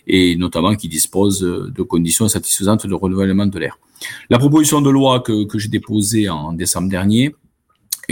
et 0.07 0.35
notamment 0.35 0.75
qui 0.75 0.87
disposent 0.87 1.41
de 1.41 1.83
conditions 1.83 2.27
satisfaisantes 2.27 2.87
de 2.87 2.93
renouvellement 2.93 3.45
de 3.45 3.59
l'air. 3.59 3.77
La 4.29 4.39
proposition 4.39 4.81
de 4.81 4.89
loi 4.89 5.19
que, 5.19 5.45
que 5.45 5.59
j'ai 5.59 5.67
déposée 5.67 6.29
en 6.29 6.53
décembre 6.53 6.89
dernier, 6.89 7.35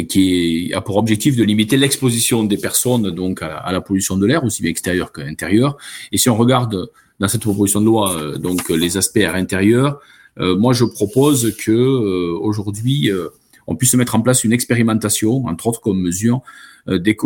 qui 0.06 0.72
a 0.74 0.82
pour 0.82 0.98
objectif 0.98 1.36
de 1.36 1.44
limiter 1.44 1.78
l'exposition 1.78 2.44
des 2.44 2.58
personnes 2.58 3.10
donc 3.12 3.42
à, 3.42 3.72
la 3.72 3.82
pollution 3.82 4.18
de 4.18 4.26
l'air, 4.26 4.44
aussi 4.44 4.62
bien 4.62 4.72
extérieure 4.72 5.12
qu'intérieure. 5.12 5.78
Et 6.12 6.18
si 6.18 6.30
on 6.30 6.38
regarde 6.38 6.90
dans 7.20 7.28
cette 7.28 7.42
proposition 7.42 7.82
de 7.82 7.86
loi 7.86 8.16
euh, 8.16 8.38
donc 8.38 8.70
les 8.70 8.98
aspects 8.98 9.18
air 9.18 9.36
intérieur, 9.36 10.00
euh, 10.40 10.56
moi 10.56 10.74
je 10.74 10.86
propose 10.86 11.56
que 11.58 11.72
euh, 11.72 12.38
aujourd'hui 12.40 13.10
on 13.66 13.76
puisse 13.76 13.96
mettre 13.96 14.16
en 14.16 14.22
place 14.22 14.44
une 14.44 14.54
expérimentation, 14.54 15.46
entre 15.48 15.68
autres 15.68 15.82
comme 15.82 16.00
mesure, 16.00 16.42
des 16.88 17.18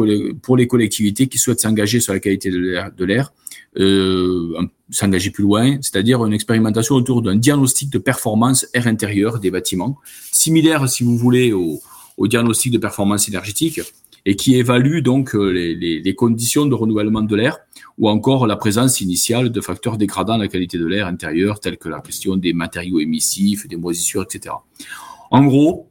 pour 0.42 0.58
les 0.58 0.68
collectivités 0.68 1.28
qui 1.28 1.38
souhaitent 1.38 1.60
s'engager 1.60 2.00
sur 2.00 2.14
la 2.14 2.20
qualité 2.20 2.50
de 2.50 3.06
l'air, 3.06 3.32
euh, 3.80 4.68
s'engager 4.90 5.32
plus 5.32 5.44
loin, 5.44 5.78
c'est-à-dire 5.82 6.26
une 6.26 6.34
expérimentation 6.34 6.96
autour 6.96 7.22
d'un 7.22 7.38
diagnostic 7.38 7.90
de 7.90 8.00
performance 8.00 8.68
air 8.74 8.86
intérieur 8.86 9.40
des 9.40 9.50
bâtiments, 9.50 9.98
similaire, 10.34 10.90
si 10.90 11.06
vous 11.06 11.18
voulez, 11.18 11.54
au, 11.54 11.80
au 12.22 12.28
diagnostic 12.28 12.72
de 12.72 12.78
performance 12.78 13.28
énergétique 13.28 13.82
et 14.28 14.36
qui 14.36 14.56
évalue 14.56 15.00
donc 15.00 15.34
euh, 15.34 15.50
les, 15.50 16.16
conditions 16.16 16.68
de 16.68 16.76
renouvellement 16.76 17.24
de 17.24 17.36
l'air 17.36 17.58
ou 17.98 18.10
encore 18.10 18.46
la 18.46 18.56
présence 18.56 19.02
initiale 19.02 19.50
de 19.50 19.62
facteurs 19.62 19.98
dégradant 19.98 20.38
la 20.38 20.48
qualité 20.48 20.78
de 20.78 20.86
l'air 20.86 21.08
intérieur 21.08 21.60
tels 21.60 21.78
que 21.78 21.90
la 21.90 22.00
question 22.00 22.36
des 22.38 22.54
matériaux 22.54 23.00
émissifs, 23.00 23.68
des 23.68 23.76
moisissures, 23.76 24.22
etc. 24.22 24.54
En 25.32 25.44
gros, 25.46 25.88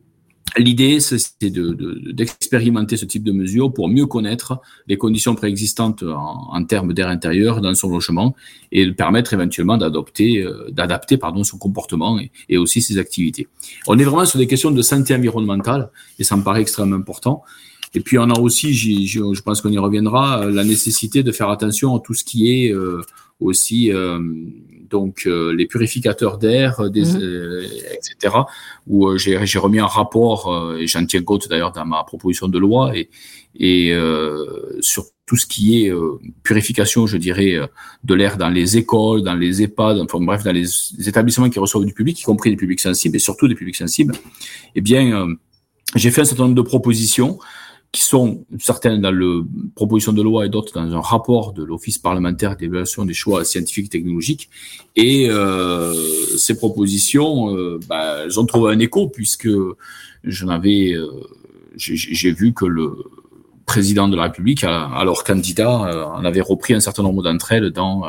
L'idée, 0.57 0.99
c'est 0.99 1.17
d'expérimenter 1.43 2.97
de, 2.97 3.01
ce 3.01 3.05
type 3.05 3.23
de 3.23 3.31
mesures 3.31 3.73
pour 3.73 3.89
mieux 3.89 4.07
connaître 4.07 4.61
les 4.89 4.97
conditions 4.97 5.35
préexistantes 5.37 6.03
en, 6.03 6.49
en 6.53 6.65
termes 6.65 6.93
d'air 6.93 7.09
intérieur 7.09 7.61
dans 7.61 7.75
son 7.75 7.89
logement 7.89 8.35
et 8.73 8.91
permettre 8.93 9.33
éventuellement 9.33 9.77
d'adopter, 9.77 10.43
euh, 10.43 10.69
d'adapter 10.71 11.19
pardon 11.19 11.45
son 11.45 11.57
comportement 11.57 12.19
et, 12.49 12.59
aussi 12.59 12.83
ses 12.83 12.99
activités. 12.99 13.47
On 13.87 13.99
est 13.99 14.05
vraiment 14.05 14.25
sur 14.25 14.39
des 14.39 14.49
questions 14.49 14.73
de 14.73 14.83
santé 14.83 15.15
environnementale 15.15 15.91
et 16.19 16.25
ça 16.25 16.37
me 16.37 16.43
paraît 16.43 16.63
extrêmement 16.63 16.97
important. 16.97 17.45
Et 17.95 18.01
puis 18.01 18.19
on 18.19 18.31
a 18.31 18.39
aussi, 18.39 18.75
je 18.75 19.43
pense 19.43 19.61
qu'on 19.61 19.71
y 19.71 19.79
reviendra, 19.79 20.47
la 20.47 20.65
nécessité 20.65 21.23
de 21.23 21.33
faire 21.33 21.51
attention 21.51 21.97
à 21.97 22.01
tout 22.01 22.15
ce 22.15 22.25
qui 22.25 22.51
est 22.53 22.73
euh, 22.73 23.03
aussi 23.41 23.93
euh, 23.93 24.21
donc 24.91 25.23
euh, 25.27 25.55
les 25.55 25.67
purificateurs 25.67 26.39
d'air, 26.39 26.81
mhm. 26.81 26.91
etc. 26.91 28.37
Où 28.87 29.17
j'ai 29.17 29.59
remis 29.59 29.79
un 29.79 29.87
rapport 29.87 30.75
et 30.79 30.87
j'en 30.87 31.07
tiens 31.07 31.23
compte 31.23 31.49
d'ailleurs 31.49 31.73
dans 31.73 31.87
ma 31.87 32.05
proposition 32.05 32.49
de 32.49 32.59
loi 32.59 32.97
et, 32.97 33.09
et 33.55 33.95
sur 34.81 35.05
tout 35.27 35.37
ce 35.37 35.47
qui 35.47 35.85
est 35.85 35.93
purification, 36.43 37.07
je 37.07 37.17
dirais, 37.17 37.57
de 38.03 38.15
l'air 38.15 38.37
dans 38.37 38.49
les 38.49 38.77
écoles, 38.77 39.23
dans 39.23 39.35
les 39.35 39.63
EHPAD, 39.63 40.01
enfin 40.01 40.19
bref, 40.21 40.43
dans 40.43 40.53
les, 40.53 40.67
établissements 41.07 41.49
qui 41.49 41.59
reçoivent 41.59 41.85
du 41.85 41.95
public, 41.95 42.21
y 42.21 42.25
compris 42.25 42.51
des 42.51 42.57
publics 42.57 42.81
sensibles 42.81 43.17
et 43.17 43.21
surtout 43.21 43.47
des 43.47 43.55
publics 43.55 43.77
sensibles. 43.77 44.15
Eh 44.75 44.81
bien, 44.81 45.29
j'ai 45.95 46.11
fait 46.11 46.23
un 46.23 46.25
certain 46.25 46.45
nombre 46.45 46.57
de 46.57 46.63
propositions 46.63 47.39
qui 47.93 48.03
sont 48.03 48.45
certaines 48.59 49.01
dans 49.01 49.11
le 49.11 49.45
proposition 49.75 50.13
de 50.13 50.23
loi 50.23 50.47
et 50.47 50.49
d'autres 50.49 50.73
dans 50.75 50.95
un 50.95 51.01
rapport 51.01 51.53
de 51.53 51.65
l'Office 51.65 51.99
parlementaire 51.99 52.57
d'évaluation 52.57 53.05
des 53.05 53.15
choix 53.15 53.45
scientifiques 53.45 53.87
et 53.87 53.89
technologiques. 53.89 54.49
Et 54.95 55.29
euh, 55.29 55.93
ces 56.39 56.57
propositions, 56.57 57.57
euh, 57.57 57.81
bah, 57.89 58.23
elles 58.25 58.39
ont 58.39 58.47
trouvé 58.47 58.75
un 58.75 58.79
écho 58.79 59.09
puisque 59.09 59.49
j'en 60.23 60.49
avais, 60.49 60.93
euh, 60.93 61.09
j'ai 61.77 62.31
vu 62.31 62.53
que 62.53 62.65
le 62.65 62.97
président 63.67 64.09
de 64.09 64.17
la 64.17 64.25
République, 64.25 64.63
alors 64.65 65.25
candidat, 65.25 65.85
euh, 65.85 66.05
en 66.05 66.25
avait 66.25 66.41
repris 66.41 66.75
un 66.75 66.81
certain 66.81 67.03
nombre 67.03 67.23
d'entre 67.25 67.53
elles 67.53 67.71
dans 67.71 68.05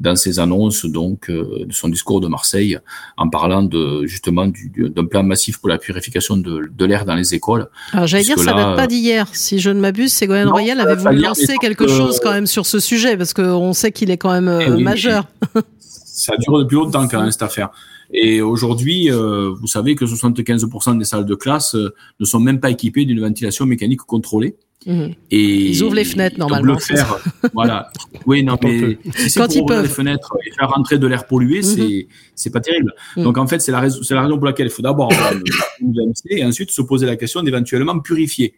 dans 0.00 0.16
ses 0.16 0.38
annonces 0.38 0.84
donc 0.84 1.30
euh, 1.30 1.64
de 1.66 1.72
son 1.72 1.88
discours 1.88 2.20
de 2.20 2.28
Marseille 2.28 2.78
en 3.16 3.28
parlant 3.28 3.62
de 3.62 4.04
justement 4.06 4.46
d'un 4.46 5.04
plan 5.04 5.22
massif 5.22 5.58
pour 5.58 5.68
la 5.68 5.78
purification 5.78 6.36
de, 6.36 6.70
de 6.70 6.84
l'air 6.84 7.04
dans 7.04 7.14
les 7.14 7.34
écoles. 7.34 7.68
Alors 7.92 8.06
j'allais 8.06 8.24
dire 8.24 8.38
ça 8.38 8.52
date 8.52 8.76
pas 8.76 8.86
d'hier, 8.86 9.28
si 9.32 9.58
je 9.58 9.70
ne 9.70 9.80
m'abuse, 9.80 10.12
Ségolène 10.12 10.48
Royal 10.48 10.80
avait 10.80 10.96
voulu 10.96 11.20
lancer 11.20 11.56
quelque 11.60 11.88
chose 11.88 12.20
quand 12.22 12.32
même 12.32 12.46
sur 12.46 12.66
ce 12.66 12.80
sujet 12.80 13.16
parce 13.16 13.34
qu'on 13.34 13.72
sait 13.72 13.92
qu'il 13.92 14.10
est 14.10 14.18
quand 14.18 14.32
même 14.32 14.48
euh, 14.48 14.76
eh 14.78 14.82
majeur. 14.82 15.26
ça 15.78 16.36
dure 16.36 16.58
depuis 16.58 16.76
longtemps 16.76 17.06
quand 17.08 17.20
même 17.20 17.30
cette 17.30 17.42
affaire. 17.42 17.70
Et 18.10 18.40
aujourd'hui, 18.40 19.10
euh, 19.10 19.50
vous 19.60 19.66
savez 19.66 19.94
que 19.94 20.06
75% 20.06 20.98
des 20.98 21.04
salles 21.04 21.26
de 21.26 21.34
classe 21.34 21.74
ne 21.74 22.24
sont 22.24 22.40
même 22.40 22.58
pas 22.58 22.70
équipées 22.70 23.04
d'une 23.04 23.20
ventilation 23.20 23.66
mécanique 23.66 24.00
contrôlée. 24.00 24.56
Mhm. 24.86 25.14
Et 25.30 25.70
ils 25.70 25.82
ouvrent 25.82 25.96
les 25.96 26.04
fenêtres 26.04 26.38
normalement. 26.38 26.74
Le 26.74 26.78
faire, 26.78 27.18
voilà. 27.52 27.90
Oui, 28.26 28.42
non, 28.42 28.58
mais 28.62 28.98
si 29.14 29.38
quand 29.38 29.54
ils 29.54 29.64
peuvent 29.64 29.82
les 29.82 29.88
fenêtres 29.88 30.36
et 30.46 30.50
faire 30.52 30.68
rentrer 30.70 30.98
de 30.98 31.06
l'air 31.06 31.26
pollué, 31.26 31.62
c'est 31.62 31.80
mhm. 31.80 32.02
c'est 32.34 32.50
pas 32.50 32.60
terrible. 32.60 32.92
Mhm. 33.16 33.24
Donc 33.24 33.38
en 33.38 33.46
fait, 33.46 33.60
c'est 33.60 33.72
la 33.72 33.80
raison, 33.80 34.02
c'est 34.02 34.14
la 34.14 34.22
raison 34.22 34.36
pour 34.36 34.46
laquelle 34.46 34.66
il 34.66 34.70
faut 34.70 34.82
d'abord 34.82 35.10
et 36.30 36.44
ensuite 36.44 36.70
se 36.70 36.82
poser 36.82 37.06
la 37.06 37.16
question 37.16 37.42
d'éventuellement 37.42 37.98
purifier. 38.00 38.54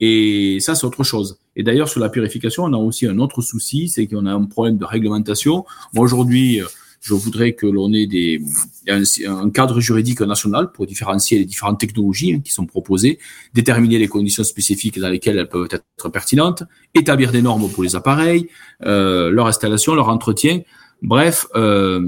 Et 0.00 0.58
ça, 0.60 0.74
c'est 0.74 0.86
autre 0.86 1.04
chose. 1.04 1.38
Et 1.56 1.62
d'ailleurs, 1.62 1.88
sur 1.88 2.00
la 2.00 2.08
purification, 2.08 2.64
on 2.64 2.72
a 2.72 2.78
aussi 2.78 3.06
un 3.06 3.18
autre 3.18 3.42
souci, 3.42 3.88
c'est 3.88 4.06
qu'on 4.06 4.24
a 4.24 4.32
un 4.32 4.44
problème 4.46 4.78
de 4.78 4.84
réglementation. 4.86 5.66
Moi, 5.92 6.04
aujourd'hui, 6.04 6.62
je 7.00 7.14
voudrais 7.14 7.54
que 7.54 7.66
l'on 7.66 7.92
ait 7.94 8.06
des, 8.06 8.42
un, 8.88 9.50
cadre 9.50 9.80
juridique 9.80 10.20
national 10.20 10.70
pour 10.70 10.86
différencier 10.86 11.38
les 11.38 11.46
différentes 11.46 11.80
technologies 11.80 12.34
hein, 12.34 12.40
qui 12.44 12.52
sont 12.52 12.66
proposées, 12.66 13.18
déterminer 13.54 13.98
les 13.98 14.08
conditions 14.08 14.44
spécifiques 14.44 15.00
dans 15.00 15.08
lesquelles 15.08 15.38
elles 15.38 15.48
peuvent 15.48 15.68
être 15.70 16.08
pertinentes, 16.10 16.62
établir 16.94 17.32
des 17.32 17.40
normes 17.40 17.70
pour 17.70 17.82
les 17.82 17.96
appareils, 17.96 18.48
euh, 18.84 19.30
leur 19.30 19.46
installation, 19.46 19.94
leur 19.94 20.10
entretien. 20.10 20.60
Bref, 21.00 21.46
euh, 21.56 22.06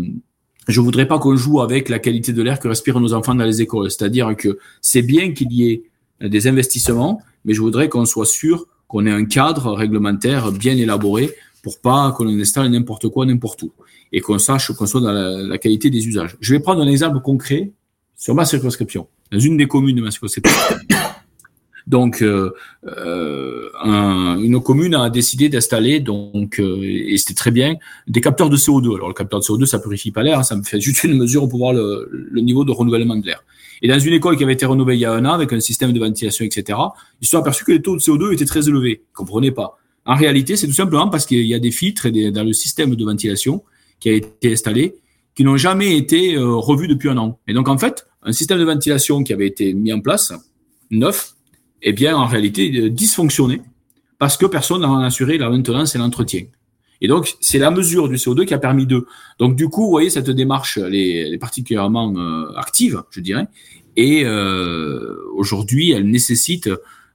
je 0.68 0.80
voudrais 0.82 1.08
pas 1.08 1.18
qu'on 1.18 1.36
joue 1.36 1.62
avec 1.62 1.88
la 1.88 1.98
qualité 1.98 2.34
de 2.34 2.42
l'air 2.42 2.60
que 2.60 2.68
respirent 2.68 3.00
nos 3.00 3.14
enfants 3.14 3.34
dans 3.34 3.44
les 3.44 3.62
écoles. 3.62 3.90
C'est-à-dire 3.90 4.36
que 4.36 4.58
c'est 4.82 5.02
bien 5.02 5.32
qu'il 5.32 5.52
y 5.52 5.70
ait 5.70 5.84
des 6.20 6.46
investissements, 6.46 7.22
mais 7.46 7.54
je 7.54 7.62
voudrais 7.62 7.88
qu'on 7.88 8.04
soit 8.04 8.26
sûr 8.26 8.66
qu'on 8.88 9.06
ait 9.06 9.10
un 9.10 9.24
cadre 9.24 9.72
réglementaire 9.72 10.52
bien 10.52 10.76
élaboré 10.76 11.30
pour 11.62 11.80
pas 11.80 12.12
qu'on 12.12 12.28
installe 12.28 12.68
n'importe 12.70 13.08
quoi 13.08 13.24
n'importe 13.24 13.62
où 13.62 13.72
et 14.12 14.20
qu'on 14.20 14.38
sache 14.38 14.72
qu'on 14.72 14.86
soit 14.86 15.00
dans 15.00 15.12
la, 15.12 15.58
qualité 15.58 15.90
des 15.90 16.06
usages. 16.06 16.36
Je 16.40 16.54
vais 16.54 16.60
prendre 16.60 16.82
un 16.82 16.86
exemple 16.86 17.20
concret 17.20 17.72
sur 18.16 18.34
ma 18.34 18.44
circonscription, 18.44 19.08
dans 19.30 19.38
une 19.38 19.56
des 19.56 19.66
communes 19.66 19.96
de 19.96 20.02
ma 20.02 20.10
circonscription. 20.10 20.54
Donc, 21.88 22.22
euh, 22.22 22.52
euh, 22.86 23.68
un, 23.82 24.38
une 24.38 24.62
commune 24.62 24.94
a 24.94 25.10
décidé 25.10 25.48
d'installer, 25.48 25.98
donc, 25.98 26.60
euh, 26.60 26.78
et 26.80 27.16
c'était 27.18 27.34
très 27.34 27.50
bien, 27.50 27.74
des 28.06 28.20
capteurs 28.20 28.50
de 28.50 28.56
CO2. 28.56 28.94
Alors, 28.94 29.08
le 29.08 29.14
capteur 29.14 29.40
de 29.40 29.44
CO2, 29.44 29.66
ça 29.66 29.80
purifie 29.80 30.12
pas 30.12 30.22
l'air, 30.22 30.38
hein, 30.38 30.42
ça 30.44 30.54
me 30.54 30.62
fait 30.62 30.80
juste 30.80 31.02
une 31.02 31.18
mesure 31.18 31.48
pour 31.48 31.58
voir 31.58 31.72
le, 31.72 32.08
le 32.10 32.40
niveau 32.40 32.64
de 32.64 32.70
renouvellement 32.70 33.16
de 33.16 33.26
l'air. 33.26 33.42
Et 33.82 33.88
dans 33.88 33.98
une 33.98 34.12
école 34.12 34.36
qui 34.36 34.44
avait 34.44 34.52
été 34.52 34.64
rénovée 34.64 34.94
il 34.94 35.00
y 35.00 35.04
a 35.04 35.12
un 35.12 35.24
an 35.24 35.32
avec 35.32 35.52
un 35.52 35.58
système 35.58 35.92
de 35.92 35.98
ventilation, 35.98 36.44
etc., 36.44 36.78
ils 37.20 37.26
se 37.26 37.32
sont 37.32 37.38
aperçus 37.38 37.64
que 37.64 37.72
les 37.72 37.82
taux 37.82 37.96
de 37.96 38.00
CO2 38.00 38.32
étaient 38.32 38.44
très 38.44 38.68
élevés. 38.68 39.02
Ils 39.02 39.12
comprenaient 39.12 39.50
pas. 39.50 39.76
En 40.04 40.14
réalité, 40.14 40.56
c'est 40.56 40.68
tout 40.68 40.72
simplement 40.72 41.08
parce 41.08 41.26
qu'il 41.26 41.46
y 41.46 41.54
a 41.54 41.58
des 41.58 41.72
filtres 41.72 42.08
dans 42.08 42.44
le 42.44 42.52
système 42.52 42.94
de 42.94 43.04
ventilation 43.04 43.62
qui 44.02 44.08
a 44.08 44.14
été 44.14 44.52
installé, 44.52 44.96
qui 45.36 45.44
n'ont 45.44 45.56
jamais 45.56 45.96
été 45.96 46.34
euh, 46.34 46.56
revus 46.56 46.88
depuis 46.88 47.08
un 47.08 47.16
an. 47.18 47.38
Et 47.46 47.54
donc, 47.54 47.68
en 47.68 47.78
fait, 47.78 48.08
un 48.24 48.32
système 48.32 48.58
de 48.58 48.64
ventilation 48.64 49.22
qui 49.22 49.32
avait 49.32 49.46
été 49.46 49.74
mis 49.74 49.92
en 49.92 50.00
place, 50.00 50.32
neuf, 50.90 51.34
eh 51.82 51.92
bien, 51.92 52.16
en 52.16 52.26
réalité, 52.26 52.80
euh, 52.80 52.90
dysfonctionnait 52.90 53.62
parce 54.18 54.36
que 54.36 54.46
personne 54.46 54.80
n'a 54.80 55.06
assuré 55.06 55.38
la 55.38 55.48
maintenance 55.48 55.94
et 55.94 55.98
l'entretien. 55.98 56.42
Et 57.00 57.06
donc, 57.06 57.32
c'est 57.40 57.58
la 57.58 57.70
mesure 57.70 58.08
du 58.08 58.16
CO2 58.16 58.44
qui 58.44 58.54
a 58.54 58.58
permis 58.58 58.86
d'eux. 58.86 59.06
Donc, 59.38 59.54
du 59.54 59.68
coup, 59.68 59.84
vous 59.84 59.90
voyez, 59.90 60.10
cette 60.10 60.30
démarche, 60.30 60.78
elle 60.78 60.94
est, 60.96 61.38
particulièrement 61.38 62.12
euh, 62.16 62.52
active, 62.56 63.04
je 63.10 63.20
dirais. 63.20 63.46
Et 63.96 64.24
aujourd'hui, 65.34 65.90
elle 65.90 66.08
nécessite 66.08 66.70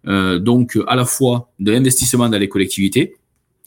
donc 0.06 0.77
à 0.86 0.96
la 0.96 1.06
fois 1.06 1.50
de 1.58 1.72
l'investissement 1.72 2.29
dans 2.29 2.38
les 2.38 2.48
collectivités, 2.48 3.15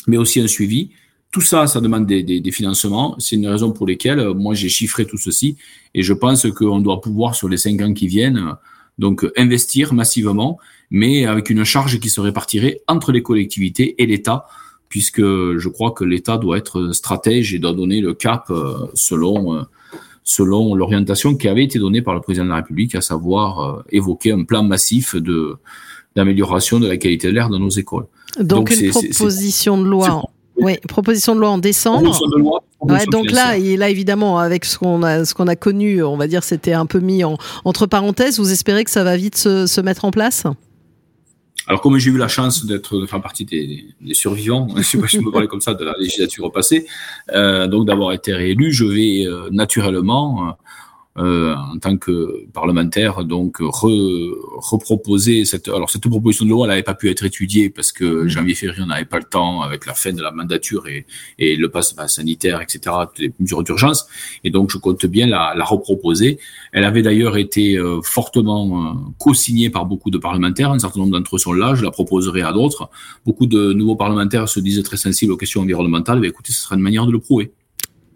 mais 0.06 0.16
aussi 0.16 0.40
un 0.40 0.46
suivi, 0.46 0.90
tout 1.30 1.40
ça, 1.40 1.66
ça 1.66 1.80
demande 1.80 2.06
des, 2.06 2.22
des, 2.22 2.40
des 2.40 2.52
financements. 2.52 3.14
C'est 3.18 3.36
une 3.36 3.46
raison 3.46 3.72
pour 3.72 3.86
lesquelles 3.86 4.28
moi 4.34 4.54
j'ai 4.54 4.68
chiffré 4.68 5.06
tout 5.06 5.18
ceci 5.18 5.56
et 5.94 6.02
je 6.02 6.12
pense 6.12 6.50
qu'on 6.50 6.80
doit 6.80 7.00
pouvoir 7.00 7.34
sur 7.34 7.48
les 7.48 7.56
cinq 7.56 7.80
ans 7.82 7.92
qui 7.94 8.08
viennent 8.08 8.54
donc 8.98 9.26
investir 9.36 9.94
massivement, 9.94 10.58
mais 10.90 11.24
avec 11.26 11.48
une 11.48 11.64
charge 11.64 12.00
qui 12.00 12.10
se 12.10 12.20
répartirait 12.20 12.80
entre 12.86 13.12
les 13.12 13.22
collectivités 13.22 14.02
et 14.02 14.06
l'État, 14.06 14.46
puisque 14.88 15.22
je 15.22 15.68
crois 15.68 15.92
que 15.92 16.04
l'État 16.04 16.36
doit 16.36 16.58
être 16.58 16.92
stratège 16.92 17.54
et 17.54 17.58
doit 17.58 17.72
donner 17.72 18.00
le 18.00 18.12
cap 18.12 18.52
selon 18.94 19.64
selon 20.30 20.74
l'orientation 20.74 21.34
qui 21.34 21.48
avait 21.48 21.64
été 21.64 21.78
donnée 21.78 22.02
par 22.02 22.14
le 22.14 22.20
président 22.20 22.44
de 22.44 22.50
la 22.50 22.56
République, 22.56 22.94
à 22.94 23.00
savoir 23.00 23.60
euh, 23.60 23.82
évoquer 23.90 24.32
un 24.32 24.44
plan 24.44 24.62
massif 24.62 25.16
de 25.16 25.56
d'amélioration 26.16 26.80
de 26.80 26.88
la 26.88 26.96
qualité 26.96 27.28
de 27.28 27.32
l'air 27.32 27.48
dans 27.48 27.60
nos 27.60 27.70
écoles. 27.70 28.06
Donc, 28.40 28.70
une 28.70 28.90
proposition 28.90 29.80
de 29.80 29.86
loi. 29.86 30.24
Oui, 30.60 30.76
proposition 30.88 31.34
de 31.34 31.40
loi 31.40 31.50
en 31.50 31.58
décembre. 31.58 32.18
ouais, 32.80 33.06
donc 33.06 33.30
là, 33.30 33.56
et 33.56 33.76
là 33.76 33.88
évidemment, 33.88 34.38
avec 34.38 34.64
ce 34.64 34.78
qu'on 34.78 35.02
a, 35.02 35.24
ce 35.24 35.34
qu'on 35.34 35.46
a 35.46 35.56
connu, 35.56 36.02
on 36.02 36.16
va 36.16 36.26
dire, 36.26 36.44
c'était 36.44 36.72
un 36.72 36.86
peu 36.86 37.00
mis 37.00 37.24
en, 37.24 37.36
entre 37.64 37.86
parenthèses. 37.86 38.38
Vous 38.38 38.52
espérez 38.52 38.84
que 38.84 38.90
ça 38.90 39.04
va 39.04 39.16
vite 39.16 39.36
se, 39.36 39.66
se 39.66 39.80
mettre 39.80 40.04
en 40.04 40.10
place? 40.10 40.44
Alors, 41.66 41.82
comme 41.82 41.98
j'ai 41.98 42.10
eu 42.10 42.16
la 42.16 42.26
chance 42.26 42.66
d'être 42.66 42.98
de 42.98 43.06
faire 43.06 43.20
partie 43.20 43.44
des, 43.44 43.86
des 44.00 44.14
survivants, 44.14 44.66
je 44.76 44.82
sais 44.82 44.98
pas 44.98 45.06
si 45.06 45.18
je 45.18 45.22
me 45.22 45.30
parler 45.30 45.46
comme 45.46 45.60
ça, 45.60 45.74
de 45.74 45.84
la 45.84 45.94
législature 45.98 46.50
passée, 46.50 46.86
euh, 47.32 47.68
donc 47.68 47.86
d'avoir 47.86 48.12
été 48.12 48.32
réélu, 48.32 48.72
je 48.72 48.84
vais 48.84 49.26
euh, 49.26 49.48
naturellement 49.52 50.48
euh, 50.48 50.50
en 51.16 51.78
tant 51.78 51.96
que 51.96 52.46
parlementaire, 52.52 53.24
donc 53.24 53.58
re, 53.60 53.90
reproposer 54.56 55.44
cette. 55.44 55.68
Alors 55.68 55.90
cette 55.90 56.08
proposition 56.08 56.44
de 56.44 56.50
loi, 56.50 56.66
elle 56.66 56.70
n'avait 56.70 56.82
pas 56.82 56.94
pu 56.94 57.10
être 57.10 57.24
étudiée 57.24 57.68
parce 57.68 57.92
que 57.92 58.04
mmh. 58.04 58.28
janvier-février, 58.28 58.82
on 58.82 58.86
n'avait 58.86 59.04
pas 59.04 59.18
le 59.18 59.24
temps 59.24 59.60
avec 59.60 59.86
la 59.86 59.94
fin 59.94 60.12
de 60.12 60.22
la 60.22 60.30
mandature 60.30 60.86
et, 60.86 61.06
et 61.38 61.56
le 61.56 61.68
pass 61.68 61.94
sanitaire, 62.06 62.60
etc., 62.60 62.94
les 63.18 63.32
mesures 63.38 63.62
d'urgence. 63.62 64.06
Et 64.44 64.50
donc 64.50 64.70
je 64.70 64.78
compte 64.78 65.04
bien 65.06 65.26
la, 65.26 65.52
la 65.56 65.64
reproposer. 65.64 66.38
Elle 66.72 66.84
avait 66.84 67.02
d'ailleurs 67.02 67.36
été 67.36 67.76
euh, 67.76 68.00
fortement 68.02 68.84
euh, 68.84 68.94
co-signée 69.18 69.70
par 69.70 69.86
beaucoup 69.86 70.10
de 70.10 70.18
parlementaires. 70.18 70.70
Un 70.70 70.78
certain 70.78 71.00
nombre 71.00 71.12
d'entre 71.12 71.36
eux 71.36 71.38
sont 71.38 71.52
là. 71.52 71.74
Je 71.74 71.84
la 71.84 71.90
proposerai 71.90 72.42
à 72.42 72.52
d'autres. 72.52 72.90
Beaucoup 73.26 73.46
de 73.46 73.72
nouveaux 73.72 73.96
parlementaires 73.96 74.48
se 74.48 74.60
disent 74.60 74.82
très 74.82 74.96
sensibles 74.96 75.32
aux 75.32 75.36
questions 75.36 75.62
environnementales. 75.62 76.20
Mais 76.20 76.28
écoutez, 76.28 76.52
ce 76.52 76.62
sera 76.62 76.76
une 76.76 76.82
manière 76.82 77.06
de 77.06 77.12
le 77.12 77.18
prouver. 77.18 77.52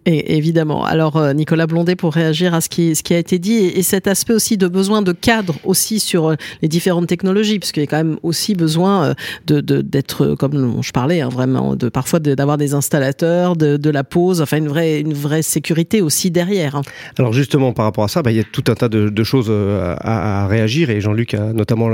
Et 0.07 0.37
évidemment. 0.37 0.85
Alors 0.85 1.17
euh, 1.17 1.33
Nicolas 1.33 1.67
Blondet 1.67 1.97
pour 1.97 2.13
réagir 2.13 2.53
à 2.53 2.61
ce 2.61 2.69
qui, 2.69 2.93
a 3.11 3.19
été 3.19 3.39
dit 3.39 3.55
et, 3.55 3.83
cet 3.83 4.07
aspect 4.07 4.35
aussi 4.35 4.59
de 4.59 4.69
besoin 4.69 5.01
de 5.01 5.13
cadre 5.13 5.57
aussi 5.65 5.99
sur 5.99 6.29
euh, 6.29 6.35
les 6.61 6.69
différentes 6.69 7.07
technologies, 7.07 7.59
puisqu'il 7.59 7.81
y 7.81 7.85
a 7.85 7.87
quand 7.87 7.97
même 7.97 8.19
aussi 8.23 8.55
besoin 8.55 9.15
euh, 9.51 9.63
d'être 9.63 10.35
comme 10.35 10.83
je 10.83 10.93
parlais 10.93 11.21
hein, 11.21 11.29
vraiment 11.29 11.77
parfois 11.93 12.21
d'avoir 12.21 12.59
des 12.59 12.75
installateurs, 12.75 13.57
de, 13.57 13.91
la 13.91 14.05
pose, 14.05 14.43
enfin 14.43 14.59
une 14.59 15.15
vraie 15.15 15.43
sécurité 15.43 16.03
aussi 16.03 16.31
derrière. 16.31 16.77
Hein. 16.77 16.83
Alors 17.19 17.33
justement 17.33 17.73
par 17.73 17.87
rapport 17.87 18.05
à 18.05 18.09
ça, 18.09 18.23
bah, 18.23 18.31
il 18.31 18.37
y 18.37 18.41
a 18.41 18.45
tout 18.45 18.65
un 18.69 18.75
tas 18.75 18.89
de, 18.89 19.25
choses 19.25 19.51
à, 19.51 20.47
réagir 20.47 20.91
et 20.91 21.01
Jean-Luc 21.01 21.35
a 21.35 21.53
notamment 21.53 21.89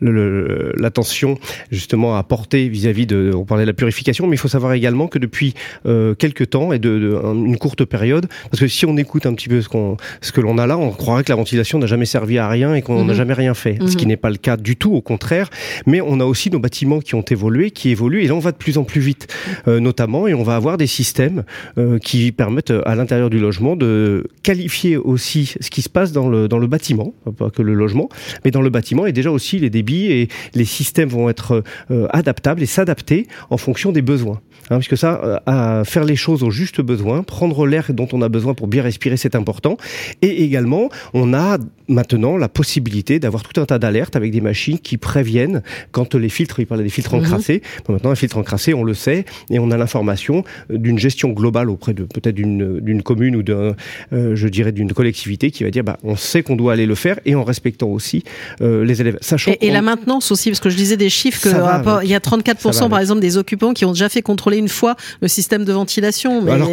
l'attention 0.00 1.38
justement 1.70 2.16
à 2.16 2.22
porter 2.22 2.68
vis-à-vis 2.68 3.06
de 3.06 3.32
on 3.34 3.44
parlait 3.44 3.64
de 3.64 3.70
la 3.70 3.74
purification, 3.74 4.26
mais 4.26 4.34
il 4.34 4.38
faut 4.38 4.48
savoir 4.48 4.72
également 4.72 5.06
que 5.06 5.18
depuis 5.18 5.54
euh, 5.86 6.14
quelques 6.14 6.50
temps 6.50 6.72
et 6.72 6.78
de 6.78 7.20
une 7.44 7.58
courte 7.58 7.84
période. 7.84 8.26
Parce 8.50 8.60
que 8.60 8.68
si 8.68 8.86
on 8.86 8.96
écoute 8.96 9.26
un 9.26 9.34
petit 9.34 9.48
peu 9.48 9.60
ce, 9.60 9.68
qu'on, 9.68 9.96
ce 10.20 10.32
que 10.32 10.40
l'on 10.40 10.58
a 10.58 10.66
là, 10.66 10.78
on 10.78 10.90
croirait 10.90 11.24
que 11.24 11.32
la 11.32 11.36
ventilation 11.36 11.78
n'a 11.78 11.86
jamais 11.86 12.06
servi 12.06 12.38
à 12.38 12.48
rien 12.48 12.74
et 12.74 12.82
qu'on 12.82 13.04
n'a 13.04 13.12
mhm. 13.12 13.18
jamais 13.18 13.34
rien 13.34 13.54
fait. 13.54 13.78
Ce 13.86 13.96
qui 13.96 14.04
mhm. 14.04 14.08
n'est 14.08 14.16
pas 14.16 14.30
le 14.30 14.36
cas 14.36 14.56
du 14.56 14.76
tout, 14.76 14.94
au 14.94 15.00
contraire. 15.00 15.50
Mais 15.86 16.00
on 16.00 16.20
a 16.20 16.24
aussi 16.24 16.50
nos 16.50 16.58
bâtiments 16.58 17.00
qui 17.00 17.14
ont 17.14 17.22
évolué, 17.22 17.70
qui 17.70 17.90
évoluent, 17.90 18.22
et 18.22 18.28
là 18.28 18.34
on 18.34 18.40
va 18.40 18.52
de 18.52 18.56
plus 18.56 18.78
en 18.78 18.84
plus 18.84 19.00
vite, 19.00 19.28
euh, 19.68 19.80
notamment, 19.80 20.26
et 20.26 20.34
on 20.34 20.42
va 20.42 20.56
avoir 20.56 20.76
des 20.76 20.86
systèmes 20.86 21.44
euh, 21.78 21.98
qui 21.98 22.32
permettent 22.32 22.70
euh, 22.70 22.82
à 22.86 22.94
l'intérieur 22.94 23.30
du 23.30 23.38
logement 23.38 23.76
de 23.76 24.26
qualifier 24.42 24.96
aussi 24.96 25.54
ce 25.60 25.70
qui 25.70 25.82
se 25.82 25.88
passe 25.88 26.12
dans 26.12 26.28
le, 26.28 26.48
dans 26.48 26.58
le 26.58 26.66
bâtiment, 26.66 27.14
pas 27.36 27.50
que 27.50 27.62
le 27.62 27.74
logement, 27.74 28.08
mais 28.44 28.50
dans 28.50 28.62
le 28.62 28.70
bâtiment, 28.70 29.06
et 29.06 29.12
déjà 29.12 29.30
aussi 29.30 29.58
les 29.58 29.70
débits 29.70 30.06
et 30.06 30.28
les 30.54 30.64
systèmes 30.64 31.08
vont 31.08 31.28
être 31.28 31.62
adaptables 32.10 32.62
et 32.62 32.66
s'adapter 32.66 33.26
en 33.50 33.56
fonction 33.56 33.92
des 33.92 34.02
besoins. 34.02 34.40
Hein, 34.70 34.78
puisque 34.78 34.96
ça, 34.96 35.42
à 35.46 35.82
faire 35.84 36.04
les 36.04 36.16
choses 36.16 36.42
au 36.42 36.50
juste 36.50 36.80
besoin, 36.80 37.22
prendre 37.34 37.66
l'air 37.66 37.92
dont 37.92 38.06
on 38.12 38.22
a 38.22 38.28
besoin 38.28 38.54
pour 38.54 38.68
bien 38.68 38.84
respirer, 38.84 39.16
c'est 39.16 39.34
important. 39.34 39.76
Et 40.22 40.44
également, 40.44 40.88
on 41.14 41.34
a 41.34 41.58
maintenant 41.88 42.36
la 42.36 42.48
possibilité 42.48 43.18
d'avoir 43.18 43.42
tout 43.42 43.60
un 43.60 43.66
tas 43.66 43.80
d'alertes 43.80 44.14
avec 44.14 44.30
des 44.30 44.40
machines 44.40 44.78
qui 44.78 44.98
préviennent 44.98 45.60
quand 45.90 46.14
les 46.14 46.28
filtres, 46.28 46.60
il 46.60 46.66
parlait 46.66 46.84
des 46.84 46.90
filtres 46.90 47.16
mhm. 47.16 47.24
encrassés, 47.24 47.60
maintenant 47.88 48.12
un 48.12 48.14
filtre 48.14 48.38
encrassé, 48.38 48.72
on 48.72 48.84
le 48.84 48.94
sait, 48.94 49.24
et 49.50 49.58
on 49.58 49.72
a 49.72 49.76
l'information 49.76 50.44
d'une 50.70 50.96
gestion 50.96 51.30
globale 51.30 51.70
auprès 51.70 51.92
de 51.92 52.04
peut-être 52.04 52.36
d'une 52.36 53.02
commune 53.02 53.34
ou 53.34 53.42
d'un, 53.42 53.74
euh, 54.12 54.36
je 54.36 54.46
dirais, 54.46 54.70
d'une 54.70 54.92
collectivité 54.92 55.50
qui 55.50 55.64
va 55.64 55.70
dire, 55.70 55.82
bah, 55.82 55.98
on 56.04 56.14
sait 56.14 56.44
qu'on 56.44 56.54
doit 56.54 56.72
aller 56.72 56.86
le 56.86 56.94
faire 56.94 57.18
et 57.26 57.34
en 57.34 57.42
respectant 57.42 57.88
aussi 57.88 58.22
euh, 58.60 58.84
les 58.84 59.00
élèves. 59.00 59.18
Sachant 59.22 59.50
et, 59.50 59.66
et 59.66 59.70
la 59.72 59.82
maintenance 59.82 60.30
aussi, 60.30 60.50
parce 60.50 60.60
que 60.60 60.70
je 60.70 60.76
disais 60.76 60.96
des 60.96 61.10
chiffres 61.10 61.42
que 61.42 62.04
il 62.04 62.10
y 62.10 62.14
a 62.14 62.20
34% 62.20 62.88
par 62.88 63.00
exemple 63.00 63.20
des 63.20 63.36
occupants 63.38 63.74
qui 63.74 63.84
ont 63.84 63.92
déjà 63.92 64.08
fait 64.08 64.22
contrôler 64.22 64.58
une 64.58 64.68
fois 64.68 64.94
le 65.20 65.26
système 65.26 65.64
de 65.64 65.72
ventilation. 65.72 66.40
Mais 66.40 66.52
Alors 66.52 66.70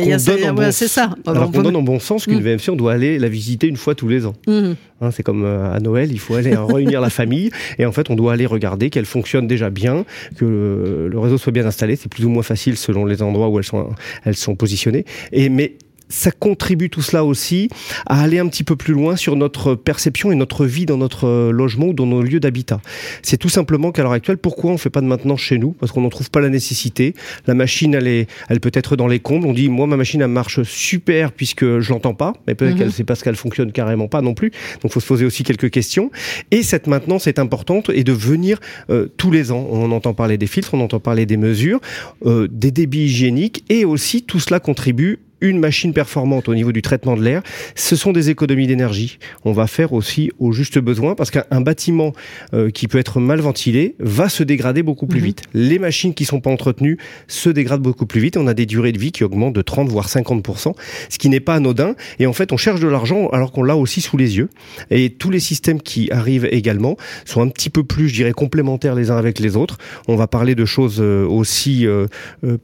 il 0.57 0.61
y 0.61 0.65
a 0.65 0.71
c'est 0.71 0.87
ça. 0.87 1.15
Alors 1.25 1.51
qu'on 1.51 1.61
donne 1.61 1.75
en 1.75 1.81
bon 1.81 1.99
sens 1.99 2.25
qu'une 2.25 2.41
VMC, 2.41 2.69
on 2.69 2.75
doit 2.75 2.93
aller 2.93 3.19
la 3.19 3.29
visiter 3.29 3.67
une 3.67 3.77
fois 3.77 3.95
tous 3.95 4.07
les 4.07 4.25
ans. 4.25 4.33
Mmh. 4.47 4.71
Hein, 5.01 5.11
c'est 5.11 5.23
comme 5.23 5.43
euh, 5.43 5.73
à 5.73 5.79
Noël, 5.79 6.11
il 6.11 6.19
faut 6.19 6.35
aller 6.35 6.55
réunir 6.55 7.01
la 7.01 7.09
famille 7.09 7.49
et 7.79 7.85
en 7.85 7.91
fait, 7.91 8.09
on 8.09 8.15
doit 8.15 8.33
aller 8.33 8.45
regarder 8.45 8.89
qu'elle 8.89 9.05
fonctionne 9.05 9.47
déjà 9.47 9.69
bien, 9.69 10.05
que 10.37 11.07
le 11.11 11.19
réseau 11.19 11.37
soit 11.37 11.51
bien 11.51 11.65
installé. 11.65 11.95
C'est 11.95 12.09
plus 12.09 12.25
ou 12.25 12.29
moins 12.29 12.43
facile 12.43 12.77
selon 12.77 13.05
les 13.05 13.21
endroits 13.21 13.49
où 13.49 13.57
elles 13.57 13.65
sont, 13.65 13.89
elles 14.25 14.35
sont 14.35 14.55
positionnées. 14.55 15.05
Et 15.31 15.49
mais 15.49 15.75
ça 16.12 16.32
contribue 16.32 16.89
tout 16.89 17.02
cela 17.02 17.26
aussi 17.26 17.69
à 18.06 18.21
aller 18.21 18.39
un 18.39 18.47
petit 18.47 18.63
peu 18.63 18.76
plus 18.76 18.93
loin 18.93 19.15
sur 19.15 19.36
notre 19.36 19.76
perception 19.76 20.32
et 20.32 20.36
notre 20.36 20.65
vie 20.65 20.86
dans 20.86 20.97
notre 20.97 21.52
logement 21.52 21.88
ou 21.88 21.93
dans 21.93 22.06
nos 22.06 22.21
lieux 22.21 22.39
d'habitat. 22.39 22.82
C'est 23.24 23.38
tout 23.38 23.50
simplement 23.50 23.91
qu'à 23.91 24.04
l'heure 24.04 24.12
actuelle, 24.12 24.38
pourquoi 24.38 24.71
on 24.71 24.78
fait 24.78 24.89
pas 24.89 25.02
de 25.02 25.08
maintenance 25.08 25.39
chez 25.39 25.58
nous? 25.58 25.71
Parce 25.71 25.91
qu'on 25.91 26.02
n'en 26.02 26.10
trouve 26.10 26.30
pas 26.30 26.41
la 26.41 26.50
nécessité. 26.50 27.15
La 27.47 27.54
machine, 27.54 27.93
elle 27.93 28.08
est, 28.08 28.30
elle 28.50 28.60
peut 28.60 28.71
être 28.74 28.95
dans 28.95 29.08
les 29.08 29.19
combles. 29.19 29.47
On 29.47 29.54
dit, 29.54 29.69
moi, 29.69 29.88
ma 29.88 29.97
machine, 29.97 30.21
elle 30.21 30.28
marche 30.28 30.63
super 30.63 31.32
puisque 31.32 31.80
je 31.80 31.89
l'entends 31.91 32.13
pas, 32.13 32.34
mais 32.47 32.56
peut-être 32.56 32.74
mhm. 32.74 32.80
qu'elle 32.80 32.91
c'est 32.91 33.04
parce 33.04 33.24
qu'elle 33.24 33.36
fonctionne 33.36 33.71
carrément 33.71 34.08
pas 34.08 34.21
non 34.21 34.34
plus. 34.34 34.52
Donc, 34.82 34.91
faut 34.91 35.00
se 35.00 35.08
poser 35.08 35.26
aussi 35.26 35.43
quelques 35.43 35.69
questions. 35.69 36.12
Et 36.52 36.63
cette 36.63 36.88
maintenance 36.88 37.28
est 37.28 37.39
importante 37.39 37.89
et 37.89 38.04
de 38.04 38.12
venir 38.12 38.60
euh, 38.89 39.08
tous 39.17 39.32
les 39.32 39.52
ans. 39.52 39.67
On 39.71 39.91
entend 39.91 40.13
parler 40.13 40.38
des 40.38 40.47
filtres, 40.47 40.74
on 40.74 40.82
entend 40.82 41.00
parler 41.00 41.26
des 41.26 41.38
mesures, 41.38 41.80
euh, 42.26 42.47
des 42.52 42.71
débits 42.71 43.06
hygiéniques 43.06 43.63
et 43.69 43.86
aussi 43.86 44.24
tout 44.24 44.39
cela 44.39 44.60
contribue 44.60 45.19
une 45.41 45.60
machine 45.60 45.93
performante 45.93 46.47
au 46.47 46.56
niveau 46.56 46.71
du 46.71 46.82
traitement 46.82 47.17
de 47.17 47.23
l'air, 47.23 47.41
ce 47.75 47.95
sont 47.95 48.12
des 48.12 48.30
économies 48.30 48.67
d'énergie. 48.67 49.19
On 49.43 49.51
va 49.51 49.67
faire 49.67 49.93
aussi 49.93 50.32
au 50.39 50.51
juste 50.51 50.80
besoin 50.80 51.15
parce 51.15 51.32
qu'un 51.32 51.62
bâtiment 51.62 52.13
euh, 52.54 52.69
qui 52.69 52.88
peut 52.88 52.99
être 52.99 53.19
mal 53.19 53.41
ventilé 53.41 53.95
va 53.99 54.30
se 54.30 54.43
dégrader 54.43 54.84
beaucoup 54.84 55.08
plus 55.08 55.19
mhm. 55.19 55.25
vite. 55.25 55.41
Les 55.54 55.80
machines 55.80 56.13
qui 56.13 56.25
sont 56.25 56.39
pas 56.39 56.49
entretenues 56.49 56.97
se 57.27 57.49
dégradent 57.49 57.82
beaucoup 57.82 58.06
plus 58.06 58.21
vite. 58.21 58.38
On 58.38 58.47
a 58.47 58.54
des 58.54 58.65
durées 58.65 58.91
de 58.91 58.99
vie 58.99 59.12
qui 59.12 59.23
augmentent 59.23 59.56
de 59.56 59.62
30 59.62 59.89
voire 59.89 60.08
50% 60.08 60.73
ce 61.10 61.17
qui 61.17 61.30
n'est 61.30 61.39
pas 61.39 61.56
anodin. 61.56 61.95
Et 62.19 62.27
en 62.27 62.34
fait, 62.34 62.51
on 62.51 62.58
cherche 62.58 62.80
de 62.80 62.88
l'argent 62.88 63.27
alors 63.30 63.51
qu'on 63.51 63.63
l'a 63.63 63.75
aussi 63.75 64.01
sous 64.01 64.17
les 64.17 64.38
yeux. 64.38 64.49
Et 64.89 65.10
tous 65.10 65.30
les 65.30 65.39
systèmes 65.39 65.82
qui 65.82 66.12
arrivent 66.12 66.47
également 66.51 66.97
sont 67.25 67.41
un 67.41 67.47
petit 67.47 67.69
peu 67.69 67.84
plus, 67.84 68.10
je 68.10 68.13
dirais, 68.15 68.34
complémentaires 68.34 68.95
les 68.95 69.12
uns 69.12 69.17
avec 69.17 69.39
les 69.39 69.56
autres. 69.56 69.77
On 70.08 70.15
va 70.15 70.27
parler 70.27 70.56
de 70.56 70.65
choses 70.65 70.99
euh, 70.99 71.25
aussi 71.25 71.86
euh, 71.86 72.08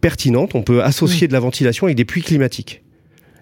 pertinentes. 0.02 0.56
On 0.56 0.62
peut 0.62 0.84
associer 0.84 1.28
de 1.28 1.34
la 1.34 1.40
ventilation 1.40 1.88
avec 1.88 1.98
des 1.98 2.06
puits 2.06 2.22
climatiques 2.22 2.67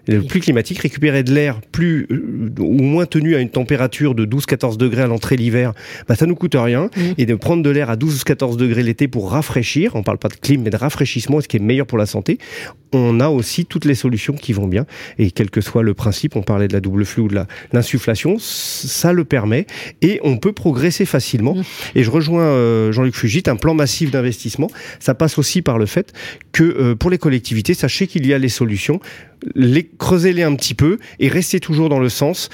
plus 0.06 0.40
climatique, 0.40 0.78
récupérer 0.78 1.22
de 1.22 1.32
l'air 1.32 1.60
plus 1.72 2.06
euh, 2.10 2.52
ou 2.58 2.82
moins 2.82 3.06
tenu 3.06 3.34
à 3.34 3.40
une 3.40 3.50
température 3.50 4.14
de 4.14 4.24
12-14 4.24 4.76
degrés 4.76 5.02
à 5.02 5.06
l'entrée 5.06 5.36
l'hiver, 5.36 5.72
bah 6.08 6.14
ça 6.14 6.26
nous 6.26 6.34
coûte 6.34 6.56
rien. 6.56 6.90
Mmh. 6.96 7.00
Et 7.18 7.26
de 7.26 7.34
prendre 7.34 7.62
de 7.62 7.70
l'air 7.70 7.90
à 7.90 7.96
12-14 7.96 8.56
degrés 8.56 8.82
l'été 8.82 9.08
pour 9.08 9.30
rafraîchir, 9.30 9.94
on 9.94 10.02
parle 10.02 10.18
pas 10.18 10.28
de 10.28 10.34
clim 10.34 10.62
mais 10.62 10.70
de 10.70 10.76
rafraîchissement, 10.76 11.40
ce 11.40 11.48
qui 11.48 11.56
est 11.56 11.60
meilleur 11.60 11.86
pour 11.86 11.98
la 11.98 12.06
santé, 12.06 12.38
on 12.92 13.20
a 13.20 13.28
aussi 13.28 13.66
toutes 13.66 13.84
les 13.84 13.94
solutions 13.94 14.34
qui 14.34 14.52
vont 14.52 14.66
bien. 14.66 14.86
Et 15.18 15.30
quel 15.30 15.50
que 15.50 15.60
soit 15.60 15.82
le 15.82 15.94
principe, 15.94 16.36
on 16.36 16.42
parlait 16.42 16.68
de 16.68 16.72
la 16.72 16.80
double 16.80 17.04
flux 17.04 17.22
ou 17.22 17.28
de 17.28 17.38
l'insufflation, 17.72 18.36
ça 18.38 19.12
le 19.12 19.24
permet 19.24 19.66
et 20.02 20.20
on 20.22 20.36
peut 20.36 20.52
progresser 20.52 21.04
facilement. 21.04 21.54
Mmh. 21.54 21.62
Et 21.94 22.04
je 22.04 22.10
rejoins 22.10 22.44
euh, 22.44 22.92
Jean-Luc 22.92 23.16
Fugit, 23.16 23.42
un 23.46 23.56
plan 23.56 23.74
massif 23.74 24.10
d'investissement, 24.10 24.70
ça 25.00 25.14
passe 25.14 25.38
aussi 25.38 25.62
par 25.62 25.78
le 25.78 25.86
fait 25.86 26.12
que 26.52 26.62
euh, 26.62 26.94
pour 26.94 27.10
les 27.10 27.18
collectivités, 27.18 27.74
sachez 27.74 28.06
qu'il 28.06 28.26
y 28.26 28.32
a 28.32 28.38
les 28.38 28.48
solutions 28.48 29.00
les 29.54 29.86
creusez-les 29.86 30.42
un 30.42 30.54
petit 30.54 30.74
peu 30.74 30.98
et 31.18 31.28
restez 31.28 31.60
toujours 31.60 31.90
dans 31.90 31.98
le 31.98 32.08
sens 32.08 32.48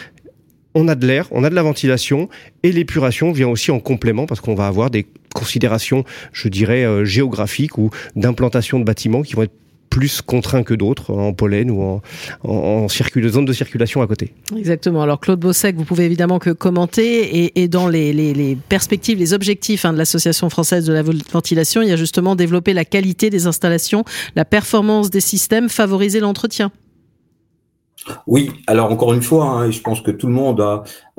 on 0.75 0.88
a 0.88 0.95
de 0.95 1.07
l'air, 1.07 1.29
on 1.31 1.45
a 1.45 1.51
de 1.51 1.55
la 1.55 1.62
ventilation 1.62 2.29
et 2.62 2.73
l'épuration 2.73 3.33
vient 3.33 3.49
aussi 3.49 3.71
en 3.71 3.81
complément 3.81 4.27
parce 4.27 4.40
qu'on 4.40 4.55
va 4.55 4.66
avoir 4.66 4.90
des 4.90 5.07
considérations, 5.35 6.05
je 6.33 6.49
dirais, 6.49 6.85
euh, 6.85 7.05
géographiques 7.05 7.79
ou 7.79 7.90
d'implantation 8.16 8.79
de 8.79 8.85
bâtiments 8.85 9.23
qui 9.23 9.35
vont 9.35 9.42
être 9.42 9.53
plus 9.92 10.22
contraints 10.22 10.62
que 10.62 10.72
d'autres 10.72 11.12
en 11.12 11.35
pollen 11.35 11.70
ou 11.70 11.83
en, 11.83 12.02
en, 12.44 12.88
zone 12.88 13.44
de 13.44 13.52
circulation 13.52 14.00
à 14.00 14.07
côté. 14.07 14.33
Exactement. 14.57 15.02
Alors 15.02 15.20
Claude 15.20 15.38
Bossec, 15.38 15.76
vous 15.76 15.85
pouvez 15.85 16.07
évidemment 16.07 16.38
que 16.38 16.48
commenter 16.48 17.61
et, 17.61 17.68
dans 17.68 17.88
les, 17.88 18.57
perspectives, 18.70 19.18
les 19.18 19.35
objectifs 19.35 19.85
hein, 19.85 19.92
de 19.92 19.98
l'Association 19.98 20.48
française 20.48 20.87
de 20.87 20.94
la 20.94 21.02
ventilation, 21.02 21.83
il 21.83 21.90
y 21.90 21.92
a 21.92 21.96
justement 21.96 22.37
développer 22.37 22.72
la 22.72 22.87
qualité 22.87 23.28
des 23.28 23.46
installations, 23.46 24.02
la 24.35 24.46
performance 24.46 25.11
des 25.11 25.20
systèmes, 25.20 25.68
favoriser 25.68 26.20
l'entretien. 26.20 26.72
Oui, 28.26 28.50
alors 28.66 28.90
encore 28.90 29.12
une 29.12 29.22
fois, 29.22 29.44
hein, 29.44 29.70
je 29.70 29.81
pense 29.81 30.00
que 30.00 30.11
tout 30.11 30.26
le 30.26 30.33
monde 30.33 30.61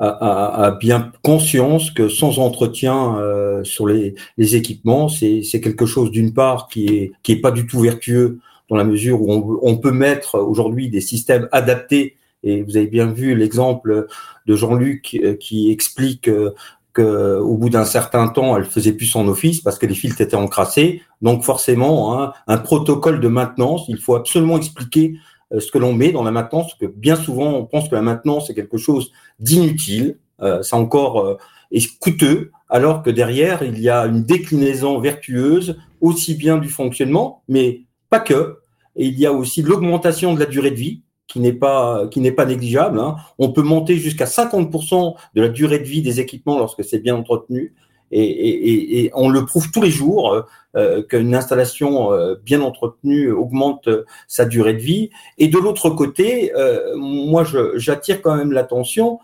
a, 0.00 0.76
bien 0.80 1.12
conscience 1.22 1.92
que 1.92 2.08
sans 2.08 2.40
entretien 2.40 3.16
euh, 3.18 3.62
sur 3.62 3.86
les, 3.86 4.16
équipements, 4.36 5.08
c'est 5.08 5.60
quelque 5.62 5.86
chose 5.86 6.10
d'une 6.10 6.34
part 6.34 6.66
qui 6.66 6.86
est 6.88 7.12
qui 7.22 7.32
est 7.32 7.40
pas 7.40 7.52
du 7.52 7.66
tout 7.66 7.78
vertueux 7.78 8.40
dans 8.68 8.76
la 8.76 8.84
mesure 8.84 9.20
où 9.22 9.58
on, 9.62 9.76
peut 9.76 9.90
mettre 9.90 10.38
aujourd'hui 10.38 10.88
des 10.88 11.00
systèmes 11.00 11.48
adaptés. 11.52 12.16
Et 12.42 12.62
vous 12.62 12.76
avez 12.76 12.86
bien 12.86 13.06
vu 13.06 13.34
l'exemple 13.34 14.06
de 14.46 14.56
Jean-Luc 14.56 15.18
euh, 15.22 15.34
qui 15.34 15.70
explique 15.70 16.28
euh, 16.28 16.52
qu'au 16.94 17.56
bout 17.56 17.70
d'un 17.70 17.84
certain 17.84 18.28
temps, 18.28 18.56
elle 18.56 18.64
faisait 18.64 18.92
plus 18.92 19.06
son 19.06 19.28
office 19.28 19.60
parce 19.60 19.78
que 19.78 19.86
les 19.86 19.94
filtres 19.94 20.20
étaient 20.20 20.36
encrassés. 20.36 21.02
Donc 21.22 21.42
forcément, 21.42 22.18
hein, 22.18 22.32
un 22.46 22.58
protocole 22.58 23.20
de 23.20 23.28
maintenance, 23.28 23.84
il 23.88 23.98
faut 23.98 24.14
absolument 24.14 24.56
expliquer 24.56 25.16
euh, 25.52 25.60
ce 25.60 25.70
que 25.70 25.78
l'on 25.78 25.92
met 25.92 26.12
dans 26.12 26.22
la 26.22 26.30
maintenance, 26.30 26.66
parce 26.68 26.78
que 26.78 26.86
bien 26.86 27.16
souvent, 27.16 27.52
on 27.52 27.64
pense 27.64 27.88
que 27.88 27.94
la 27.94 28.02
maintenance 28.02 28.50
est 28.50 28.54
quelque 28.54 28.78
chose 28.78 29.12
d'inutile, 29.38 30.18
c'est 30.62 30.74
encore 30.74 31.38
euh, 31.74 31.80
coûteux, 32.00 32.50
alors 32.68 33.02
que 33.02 33.10
derrière, 33.10 33.62
il 33.62 33.80
y 33.80 33.88
a 33.88 34.06
une 34.06 34.24
déclinaison 34.24 34.98
vertueuse, 34.98 35.78
aussi 36.00 36.34
bien 36.34 36.58
du 36.58 36.68
fonctionnement, 36.68 37.42
mais 37.48 37.82
pas 38.10 38.20
que. 38.20 38.58
Il 38.96 39.18
y 39.18 39.26
a 39.26 39.32
aussi 39.32 39.62
l'augmentation 39.62 40.34
de 40.34 40.40
la 40.40 40.46
durée 40.46 40.70
de 40.70 40.76
vie, 40.76 41.02
qui 41.26 41.40
n'est 41.40 41.52
pas 41.52 42.06
négligeable. 42.46 43.00
Hein. 43.00 43.16
On 43.38 43.50
peut 43.50 43.62
monter 43.62 43.96
jusqu'à 43.96 44.26
50% 44.26 45.14
de 45.34 45.40
la 45.40 45.48
durée 45.48 45.78
de 45.78 45.84
vie 45.84 46.02
des 46.02 46.20
équipements 46.20 46.58
lorsque 46.58 46.84
c'est 46.84 47.00
bien 47.00 47.16
entretenu 47.16 47.74
et, 48.10 49.10
on 49.14 49.28
le 49.28 49.44
prouve 49.44 49.70
tous 49.70 49.82
les 49.82 49.90
jours 49.90 50.32
euh, 50.32 50.42
euh, 50.76 51.02
qu'une 51.02 51.34
installation 51.34 52.12
euh, 52.12 52.36
bien 52.44 52.60
entretenue 52.60 53.30
augmente 53.30 53.88
sa 54.28 54.44
durée 54.44 54.74
de 54.74 54.80
vie. 54.80 55.10
Et 55.38 55.48
de 55.48 55.58
l'autre 55.58 55.90
côté, 55.90 56.52
moi, 56.96 57.44
j'attire 57.74 58.22
quand 58.22 58.36
même 58.36 58.52
l'attention, 58.52 59.18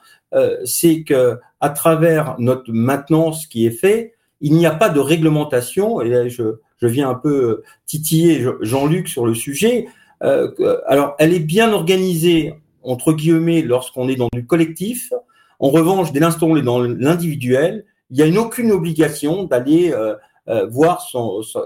c'est 0.64 1.02
que 1.02 1.38
à 1.60 1.70
travers 1.70 2.36
notre 2.38 2.72
maintenance 2.72 3.46
qui 3.46 3.66
est 3.66 3.70
fait, 3.70 4.14
il 4.40 4.54
n'y 4.54 4.66
a 4.66 4.70
pas 4.70 4.88
de 4.88 5.00
réglementation. 5.00 6.00
Et 6.00 6.30
je, 6.30 6.60
je 6.80 6.86
viens 6.86 7.08
un 7.08 7.14
peu 7.14 7.62
titiller 7.86 8.46
Jean-Luc 8.60 9.08
sur 9.08 9.26
le 9.26 9.34
sujet. 9.34 9.86
alors, 10.20 11.14
elle 11.18 11.32
est 11.32 11.40
bien 11.40 11.72
organisée 11.72 12.54
entre 12.82 13.12
guillemets 13.12 13.62
lorsqu'on 13.62 14.08
est 14.08 14.16
dans 14.16 14.28
du 14.32 14.46
collectif. 14.46 15.12
En 15.58 15.68
revanche, 15.70 16.12
dès 16.12 16.20
l'instant 16.20 16.46
où 16.46 16.52
on 16.52 16.56
est 16.56 16.62
dans 16.62 16.80
l'individuel, 16.80 17.84
il 18.10 18.16
n'y 18.16 18.22
a 18.22 18.26
une, 18.26 18.38
aucune 18.38 18.72
obligation 18.72 19.44
d'aller 19.44 19.92
euh, 19.92 20.14
euh, 20.48 20.66
voir 20.66 21.06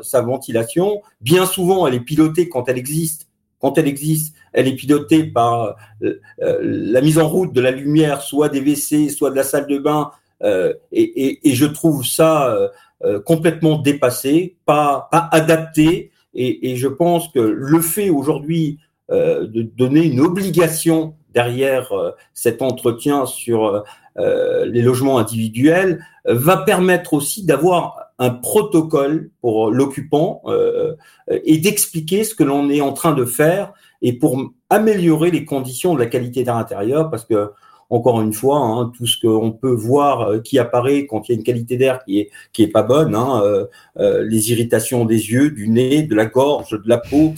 sa, 0.03 0.21
ventilation. 0.21 1.01
Bien 1.21 1.47
souvent, 1.47 1.87
elle 1.87 1.95
est 1.95 2.01
pilotée 2.01 2.49
quand 2.49 2.69
elle 2.69 2.79
existe. 2.79 3.29
Quand 3.61 3.79
elle 3.79 3.89
existe, 3.89 4.35
elle 4.53 4.69
est 4.69 4.75
pilotée 4.75 5.25
par 5.25 5.77
euh, 6.03 6.19
la 6.39 7.01
mise 7.01 7.19
en 7.19 7.29
route 7.29 7.53
de 7.53 7.61
la 7.61 7.71
lumière, 7.71 8.21
soit 8.21 8.51
des 8.51 8.61
WC, 8.61 9.09
soit 9.09 9.31
de 9.31 9.37
la 9.37 9.45
salle 9.45 9.67
de 9.67 9.79
bain. 9.79 10.11
Et, 10.93 11.39
je 11.45 11.65
trouve 11.65 12.05
ça 12.05 12.55
complètement 13.25 13.79
dépassé, 13.79 14.57
pas, 14.65 15.09
adapté. 15.13 16.11
Et, 16.35 16.77
je 16.77 16.89
pense 16.89 17.29
que 17.29 17.41
le 17.41 17.81
fait 17.81 18.11
aujourd'hui 18.11 18.79
de 19.11 19.63
donner 19.63 20.05
une 20.05 20.21
obligation 20.21 21.15
derrière 21.33 21.93
cet 22.33 22.63
entretien 22.63 23.27
sur 23.27 23.85
euh, 24.17 24.65
les 24.67 24.81
logements 24.81 25.19
individuels, 25.19 26.05
va 26.25 26.59
permettre 26.59 27.15
aussi 27.15 27.45
d'avoir 27.45 28.13
un 28.21 28.31
protocole 28.31 29.31
pour 29.41 29.73
l'occupant 29.73 30.41
euh, 30.47 30.95
et 31.29 31.59
d'expliquer 31.59 32.23
ce 32.23 32.37
que 32.37 32.45
l'on 32.45 32.71
est 32.71 32.81
en 32.81 32.93
train 32.93 33.13
de 33.13 33.25
faire 33.25 33.73
et 34.03 34.13
pour 34.13 34.41
améliorer 34.71 35.33
les 35.33 35.45
conditions 35.45 35.95
de 35.95 35.99
la 35.99 36.07
qualité 36.07 36.45
d'air 36.45 36.57
intérieur 36.57 37.11
parce 37.11 37.25
que 37.25 37.51
encore 37.91 38.21
une 38.21 38.33
fois, 38.33 38.59
hein, 38.59 38.93
tout 38.97 39.07
ce 39.07 39.19
qu'on 39.21 39.53
peut 39.53 39.73
voir 39.73 40.21
euh, 40.21 40.41
qui 40.41 40.59
apparaît 40.59 41.07
quand 41.07 41.29
il 41.29 41.33
y 41.33 41.35
a 41.35 41.39
une 41.39 41.45
qualité 41.45 41.77
d'air 41.77 42.05
qui 42.05 42.21
est 42.21 42.31
qui 42.53 42.63
est 42.63 42.69
pas 42.69 42.83
bonne, 42.83 43.15
hein, 43.15 43.43
les 43.97 44.51
irritations 44.51 45.05
des 45.05 45.31
yeux, 45.31 45.51
du 45.51 45.69
nez, 45.69 46.03
de 46.03 46.15
la 46.15 46.27
gorge, 46.27 46.71
de 46.71 46.89
la 46.89 46.99
peau, 46.99 47.35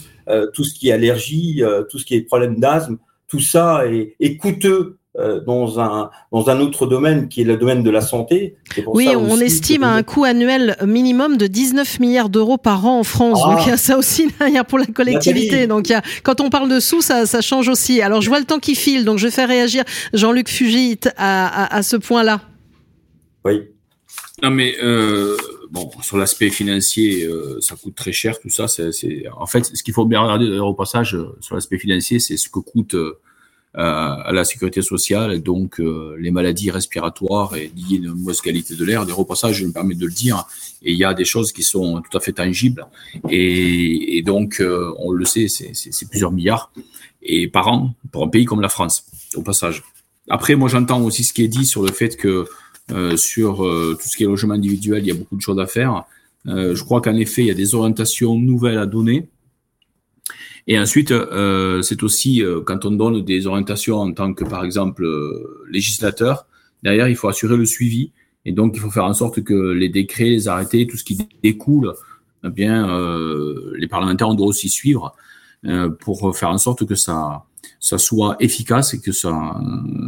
tout 0.53 0.63
ce 0.63 0.73
qui 0.73 0.89
est 0.89 0.91
allergie, 0.91 1.63
tout 1.89 1.99
ce 1.99 2.05
qui 2.05 2.15
est 2.15 2.21
problème 2.21 2.59
d'asthme, 2.59 2.97
tout 3.27 3.39
ça 3.39 3.85
est, 3.87 4.15
est 4.19 4.37
coûteux 4.37 4.97
euh, 5.06 5.06
dans 5.45 5.79
un 5.79 6.09
dans 6.31 6.49
un 6.49 6.59
autre 6.59 6.85
domaine 6.85 7.27
qui 7.27 7.41
est 7.41 7.43
le 7.43 7.57
domaine 7.57 7.83
de 7.83 7.89
la 7.89 8.01
santé. 8.01 8.55
Oui, 8.85 9.09
on 9.15 9.37
estime 9.39 9.83
à 9.83 9.91
un 9.93 10.03
coût 10.03 10.25
annuel 10.25 10.77
minimum 10.85 11.37
de 11.37 11.47
19 11.47 11.99
milliards 11.99 12.29
d'euros 12.29 12.57
par 12.57 12.85
an 12.85 12.99
en 12.99 13.03
France. 13.03 13.41
Donc 13.41 13.65
il 13.65 13.69
y 13.69 13.71
a 13.71 13.77
ça 13.77 13.97
aussi 13.97 14.27
derrière 14.39 14.65
pour 14.65 14.77
la 14.77 14.85
collectivité. 14.85 15.67
Donc 15.67 15.89
il 15.89 15.93
y 15.93 15.95
a, 15.95 16.01
quand 16.23 16.41
on 16.41 16.49
parle 16.49 16.69
de 16.69 16.79
sous, 16.79 17.01
ça, 17.01 17.25
ça 17.25 17.41
change 17.41 17.67
aussi. 17.67 18.01
Alors 18.01 18.21
je 18.21 18.29
vois 18.29 18.39
le 18.39 18.45
temps 18.45 18.59
qui 18.59 18.75
file, 18.75 19.05
donc 19.05 19.17
je 19.17 19.27
vais 19.27 19.31
faire 19.31 19.47
réagir 19.47 19.83
Jean-Luc 20.13 20.49
Fugit 20.49 20.99
à, 21.17 21.47
à, 21.47 21.77
à, 21.77 21.83
ce 21.83 21.95
point-là. 21.95 22.41
Oui. 23.45 23.61
Non 24.43 24.51
mais 24.51 24.75
euh, 24.83 25.35
bon 25.71 25.89
sur 26.01 26.17
l'aspect 26.17 26.49
financier, 26.49 27.25
euh, 27.25 27.59
ça 27.61 27.75
coûte 27.75 27.95
très 27.95 28.11
cher 28.11 28.39
tout 28.39 28.49
ça. 28.49 28.67
C'est 28.67 29.23
en 29.35 29.47
fait 29.47 29.65
ce 29.65 29.83
qu'il 29.83 29.93
faut 29.93 30.05
bien 30.05 30.21
regarder 30.21 30.59
au 30.59 30.73
passage 30.73 31.15
euh, 31.15 31.35
sur 31.39 31.55
l'aspect 31.55 31.79
financier, 31.79 32.19
c'est 32.19 32.37
ce 32.37 32.49
que 32.49 32.59
coûte 32.59 32.95
euh, 32.95 33.19
à 33.73 34.31
la 34.31 34.43
sécurité 34.43 34.81
sociale, 34.81 35.41
donc 35.41 35.79
euh, 35.79 36.15
les 36.19 36.31
maladies 36.31 36.71
respiratoires 36.71 37.55
et 37.55 37.71
liées 37.75 37.97
à 37.97 38.07
une 38.07 38.13
mauvaise 38.13 38.41
qualité 38.41 38.75
de 38.75 38.83
l'air. 38.83 39.05
Des 39.05 39.13
repassages, 39.13 39.57
je 39.57 39.65
me 39.65 39.71
permets 39.71 39.93
de 39.93 40.05
le 40.05 40.11
dire, 40.11 40.45
et 40.81 40.91
il 40.93 40.97
y 40.97 41.03
a 41.03 41.13
des 41.13 41.25
choses 41.25 41.51
qui 41.51 41.61
sont 41.61 42.01
tout 42.01 42.17
à 42.17 42.19
fait 42.19 42.33
tangibles. 42.33 42.87
Et, 43.29 44.17
et 44.17 44.23
donc, 44.23 44.61
euh, 44.61 44.93
on 44.97 45.11
le 45.11 45.25
sait, 45.25 45.47
c'est 45.47 46.09
plusieurs 46.09 46.31
milliards 46.31 46.71
et 47.21 47.47
par 47.47 47.67
an 47.67 47.93
pour 48.11 48.23
un 48.23 48.29
pays 48.29 48.45
comme 48.45 48.61
la 48.61 48.69
France, 48.69 49.05
au 49.35 49.43
passage. 49.43 49.83
Après, 50.29 50.55
moi, 50.55 50.69
j'entends 50.69 51.03
aussi 51.03 51.23
ce 51.23 51.31
qui 51.31 51.43
est 51.43 51.47
dit 51.47 51.65
sur 51.65 51.83
le 51.83 51.91
fait 51.91 52.17
que 52.17 52.45
euh, 52.91 53.15
sur 53.15 53.57
tout 53.57 54.07
ce 54.07 54.17
qui 54.17 54.23
est 54.23 54.27
logement 54.27 54.55
individuel, 54.55 55.03
il 55.03 55.07
y 55.07 55.11
a 55.11 55.15
beaucoup 55.15 55.35
de 55.35 55.41
choses 55.41 55.59
à 55.59 55.67
faire. 55.67 56.05
je 56.45 56.83
crois 56.83 57.01
qu'en 57.01 57.15
effet, 57.15 57.43
il 57.43 57.47
y 57.47 57.51
a 57.51 57.53
des 57.53 57.75
orientations 57.75 58.35
nouvelles 58.39 58.79
à 58.79 58.87
donner 58.87 59.27
et 60.67 60.77
ensuite, 60.77 61.11
euh, 61.11 61.81
c'est 61.81 62.03
aussi 62.03 62.43
euh, 62.43 62.61
quand 62.61 62.85
on 62.85 62.91
donne 62.91 63.23
des 63.23 63.47
orientations 63.47 63.99
en 63.99 64.11
tant 64.11 64.33
que, 64.33 64.43
par 64.43 64.65
exemple, 64.65 65.05
euh, 65.05 65.65
législateur, 65.71 66.45
derrière, 66.83 67.07
il 67.07 67.15
faut 67.15 67.29
assurer 67.29 67.55
le 67.55 67.65
suivi. 67.65 68.11
Et 68.43 68.51
donc, 68.51 68.73
il 68.75 68.81
faut 68.81 68.91
faire 68.91 69.05
en 69.05 69.13
sorte 69.13 69.41
que 69.43 69.53
les 69.53 69.87
décrets, 69.87 70.25
les 70.25 70.47
arrêtés, 70.49 70.85
tout 70.85 70.97
ce 70.97 71.05
qui 71.05 71.17
découle, 71.41 71.93
eh 72.43 72.49
bien, 72.49 72.89
euh, 72.89 73.73
les 73.77 73.87
parlementaires 73.87 74.33
doivent 74.35 74.49
aussi 74.49 74.69
suivre 74.69 75.15
pour 75.99 76.37
faire 76.37 76.49
en 76.49 76.59
sorte 76.59 76.85
que 76.85 76.95
ça, 76.95 77.43
ça 77.79 77.97
soit 77.97 78.37
efficace 78.39 78.93
et 78.93 79.01
que 79.01 79.11
ça, 79.11 79.59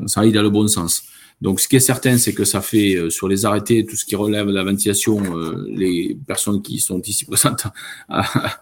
ça 0.05 0.21
aille 0.21 0.31
dans 0.31 0.43
le 0.43 0.51
bon 0.51 0.67
sens. 0.67 1.03
Donc, 1.41 1.61
ce 1.61 1.69
qui 1.69 1.77
est 1.77 1.81
certain, 1.81 2.17
c'est 2.17 2.33
que 2.33 2.43
ça 2.43 2.61
fait 2.61 2.95
euh, 2.95 3.09
sur 3.09 3.29
les 3.29 3.45
arrêtés, 3.45 3.85
tout 3.85 3.95
ce 3.95 4.03
qui 4.03 4.15
relève 4.15 4.47
de 4.47 4.51
la 4.51 4.63
ventilation, 4.63 5.21
euh, 5.37 5.65
les 5.69 6.17
personnes 6.27 6.61
qui 6.61 6.79
sont 6.79 7.01
ici 7.01 7.25
présentes 7.31 7.65
à, 8.09 8.57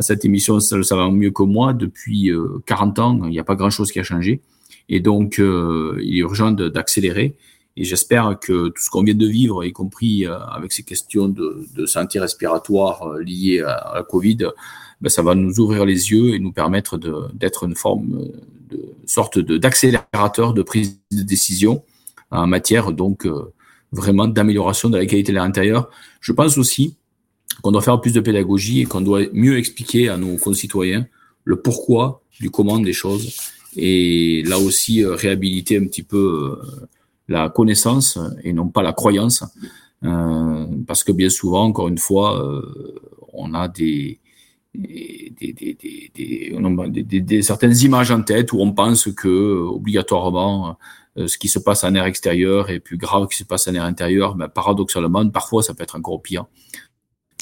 cette 0.00 0.24
émission 0.24 0.58
ça 0.58 0.76
le 0.76 0.82
savent 0.82 1.12
mieux 1.12 1.30
que 1.30 1.42
moi. 1.42 1.74
Depuis 1.74 2.30
40 2.66 2.98
euh, 2.98 3.02
ans, 3.02 3.20
il 3.24 3.30
n'y 3.30 3.38
a 3.38 3.44
pas 3.44 3.54
grand-chose 3.54 3.92
qui 3.92 4.00
a 4.00 4.02
changé. 4.02 4.40
Et 4.88 5.00
donc, 5.00 5.38
il 5.38 6.16
est 6.16 6.20
urgent 6.20 6.50
d'accélérer. 6.50 7.36
Et 7.76 7.84
j'espère 7.84 8.38
que 8.38 8.68
tout 8.68 8.82
ce 8.82 8.90
qu'on 8.90 9.02
vient 9.02 9.14
de 9.14 9.26
vivre, 9.26 9.64
y 9.64 9.72
compris 9.72 10.26
avec 10.26 10.72
ces 10.72 10.82
questions 10.82 11.28
de, 11.28 11.66
de 11.74 11.86
santé 11.86 12.18
respiratoire 12.18 13.14
liées 13.18 13.60
à, 13.60 13.92
la 13.94 14.02
Covid, 14.02 14.48
ben, 15.00 15.08
ça 15.08 15.22
va 15.22 15.34
nous 15.34 15.60
ouvrir 15.60 15.86
les 15.86 16.10
yeux 16.10 16.34
et 16.34 16.38
nous 16.38 16.52
permettre 16.52 16.98
d'être 17.32 17.64
une 17.64 17.76
forme 17.76 18.28
de 18.70 18.94
sorte 19.06 19.38
d'accélérateur 19.38 20.52
de 20.52 20.62
prise 20.62 21.00
de 21.10 21.22
décision 21.22 21.82
en 22.32 22.46
matière 22.46 22.92
donc 22.92 23.26
euh, 23.26 23.52
vraiment 23.92 24.26
d'amélioration 24.26 24.90
de 24.90 24.98
la 24.98 25.06
qualité 25.06 25.32
de 25.32 25.34
l'air 25.34 25.44
intérieur. 25.44 25.90
Je 26.20 26.32
pense 26.32 26.58
aussi 26.58 26.96
qu'on 27.62 27.72
doit 27.72 27.82
faire 27.82 28.00
plus 28.00 28.12
de 28.12 28.20
pédagogie 28.20 28.80
et 28.80 28.84
qu'on 28.84 29.02
doit 29.02 29.22
mieux 29.32 29.58
expliquer 29.58 30.08
à 30.08 30.16
nos 30.16 30.36
concitoyens 30.36 31.06
le 31.44 31.60
pourquoi 31.60 32.22
du 32.40 32.50
comment 32.50 32.78
des 32.78 32.92
choses 32.92 33.36
et 33.76 34.42
là 34.46 34.58
aussi 34.58 35.04
euh, 35.04 35.14
réhabiliter 35.14 35.76
un 35.76 35.84
petit 35.84 36.02
peu 36.02 36.58
euh, 36.62 36.86
la 37.28 37.48
connaissance 37.50 38.18
et 38.42 38.52
non 38.52 38.68
pas 38.68 38.82
la 38.82 38.92
croyance 38.92 39.44
parce 40.88 41.04
que 41.04 41.12
bien 41.12 41.28
souvent 41.28 41.62
encore 41.62 41.86
une 41.86 41.98
fois 41.98 42.44
on 43.32 43.54
a 43.54 43.68
des 43.68 44.18
des, 44.74 45.32
des, 45.38 45.76
des, 47.02 47.20
des, 47.20 47.42
certaines 47.42 47.76
images 47.78 48.10
en 48.10 48.22
tête 48.22 48.52
où 48.52 48.60
on 48.60 48.72
pense 48.72 49.10
que 49.12 49.28
obligatoirement 49.68 50.70
euh, 50.70 50.72
ce 51.16 51.38
qui 51.38 51.48
se 51.48 51.58
passe 51.58 51.84
en 51.84 51.94
air 51.94 52.04
extérieur 52.04 52.70
est 52.70 52.80
plus 52.80 52.96
grave 52.96 53.26
que 53.26 53.34
ce 53.34 53.38
qui 53.38 53.42
se 53.44 53.48
passe 53.48 53.68
en 53.68 53.74
air 53.74 53.84
intérieur, 53.84 54.36
mais 54.36 54.48
paradoxalement, 54.48 55.28
parfois 55.28 55.62
ça 55.62 55.74
peut 55.74 55.82
être 55.82 55.96
encore 55.96 56.22
pire. 56.22 56.46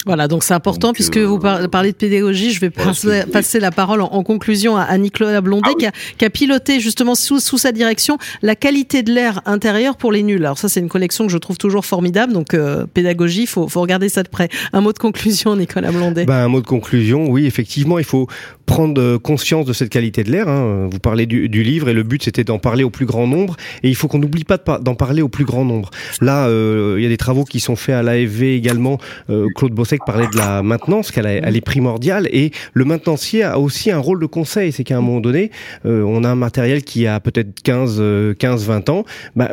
Voilà, 0.05 0.27
donc 0.27 0.43
c'est 0.43 0.53
important 0.53 0.93
puisque 0.93 1.17
vous 1.17 1.39
parlez 1.39 1.91
de 1.91 1.97
pédagogie. 1.97 2.51
Je 2.51 2.59
vais 2.59 2.69
passer, 2.69 3.59
la 3.59 3.71
parole 3.71 4.01
en, 4.01 4.23
conclusion 4.23 4.77
à, 4.77 4.97
Nicolas 4.97 5.41
Blondet 5.41 5.71
ah 5.71 5.91
qui, 6.17 6.25
a, 6.25 6.29
piloté 6.29 6.79
justement 6.79 7.15
sous, 7.15 7.39
sous 7.39 7.57
sa 7.57 7.71
direction 7.71 8.17
la 8.41 8.55
qualité 8.55 9.03
de 9.03 9.11
l'air 9.11 9.41
intérieur 9.45 9.97
pour 9.97 10.11
les 10.11 10.23
nuls. 10.23 10.43
Alors 10.43 10.57
ça, 10.57 10.69
c'est 10.69 10.79
une 10.79 10.89
collection 10.89 11.25
que 11.25 11.31
je 11.31 11.37
trouve 11.37 11.57
toujours 11.57 11.85
formidable. 11.85 12.33
Donc 12.33 12.55
pédagogie, 12.93 13.45
faut, 13.45 13.67
faut 13.67 13.81
regarder 13.81 14.09
ça 14.09 14.23
de 14.23 14.29
près. 14.29 14.49
Un 14.73 14.81
mot 14.81 14.93
de 14.93 14.99
conclusion, 14.99 15.55
Nicolas 15.55 15.91
Blondet. 15.91 16.25
Ben, 16.25 16.35
un 16.35 16.47
mot 16.47 16.61
de 16.61 16.67
conclusion, 16.67 17.29
oui, 17.29 17.45
effectivement, 17.45 17.99
il 17.99 18.05
faut 18.05 18.27
prendre 18.71 19.17
conscience 19.17 19.65
de 19.65 19.73
cette 19.73 19.89
qualité 19.89 20.23
de 20.23 20.31
l'air. 20.31 20.47
Hein. 20.47 20.87
Vous 20.89 20.99
parlez 20.99 21.25
du, 21.25 21.49
du, 21.49 21.61
livre 21.61 21.89
et 21.89 21.93
le 21.93 22.03
but 22.03 22.23
c'était 22.23 22.45
d'en 22.45 22.57
parler 22.57 22.83
au 22.85 22.89
plus 22.89 23.05
grand 23.05 23.27
nombre 23.27 23.57
et 23.83 23.89
il 23.89 23.95
faut 23.95 24.07
qu'on 24.07 24.19
n'oublie 24.19 24.45
pas 24.45 24.57
d'en 24.57 24.95
parler 24.95 25.21
au 25.21 25.27
plus 25.27 25.43
grand 25.43 25.65
nombre. 25.65 25.89
Là, 26.21 26.47
euh, 26.47 26.95
il 26.97 27.03
y 27.03 27.05
a 27.05 27.09
des 27.09 27.17
travaux 27.17 27.43
qui 27.43 27.59
sont 27.59 27.75
faits 27.75 27.95
à 27.95 28.01
l'AFV 28.01 28.55
également. 28.55 28.97
Euh, 29.29 29.47
Claude 29.55 29.73
Bossec 29.91 30.05
parlait 30.05 30.27
de 30.27 30.37
la 30.37 30.63
maintenance, 30.63 31.11
qu'elle 31.11 31.25
elle 31.25 31.57
est 31.57 31.65
primordiale 31.65 32.29
et 32.31 32.51
le 32.73 32.85
maintenancier 32.85 33.43
a 33.43 33.59
aussi 33.59 33.91
un 33.91 33.97
rôle 33.97 34.21
de 34.21 34.25
conseil. 34.25 34.71
C'est 34.71 34.85
qu'à 34.85 34.97
un 34.97 35.01
moment 35.01 35.19
donné, 35.19 35.51
euh, 35.85 36.03
on 36.03 36.23
a 36.23 36.29
un 36.29 36.35
matériel 36.35 36.83
qui 36.83 37.07
a 37.07 37.19
peut-être 37.19 37.61
15, 37.61 38.01
15, 38.39 38.65
20 38.65 38.89
ans. 38.89 39.05
Bah, 39.35 39.49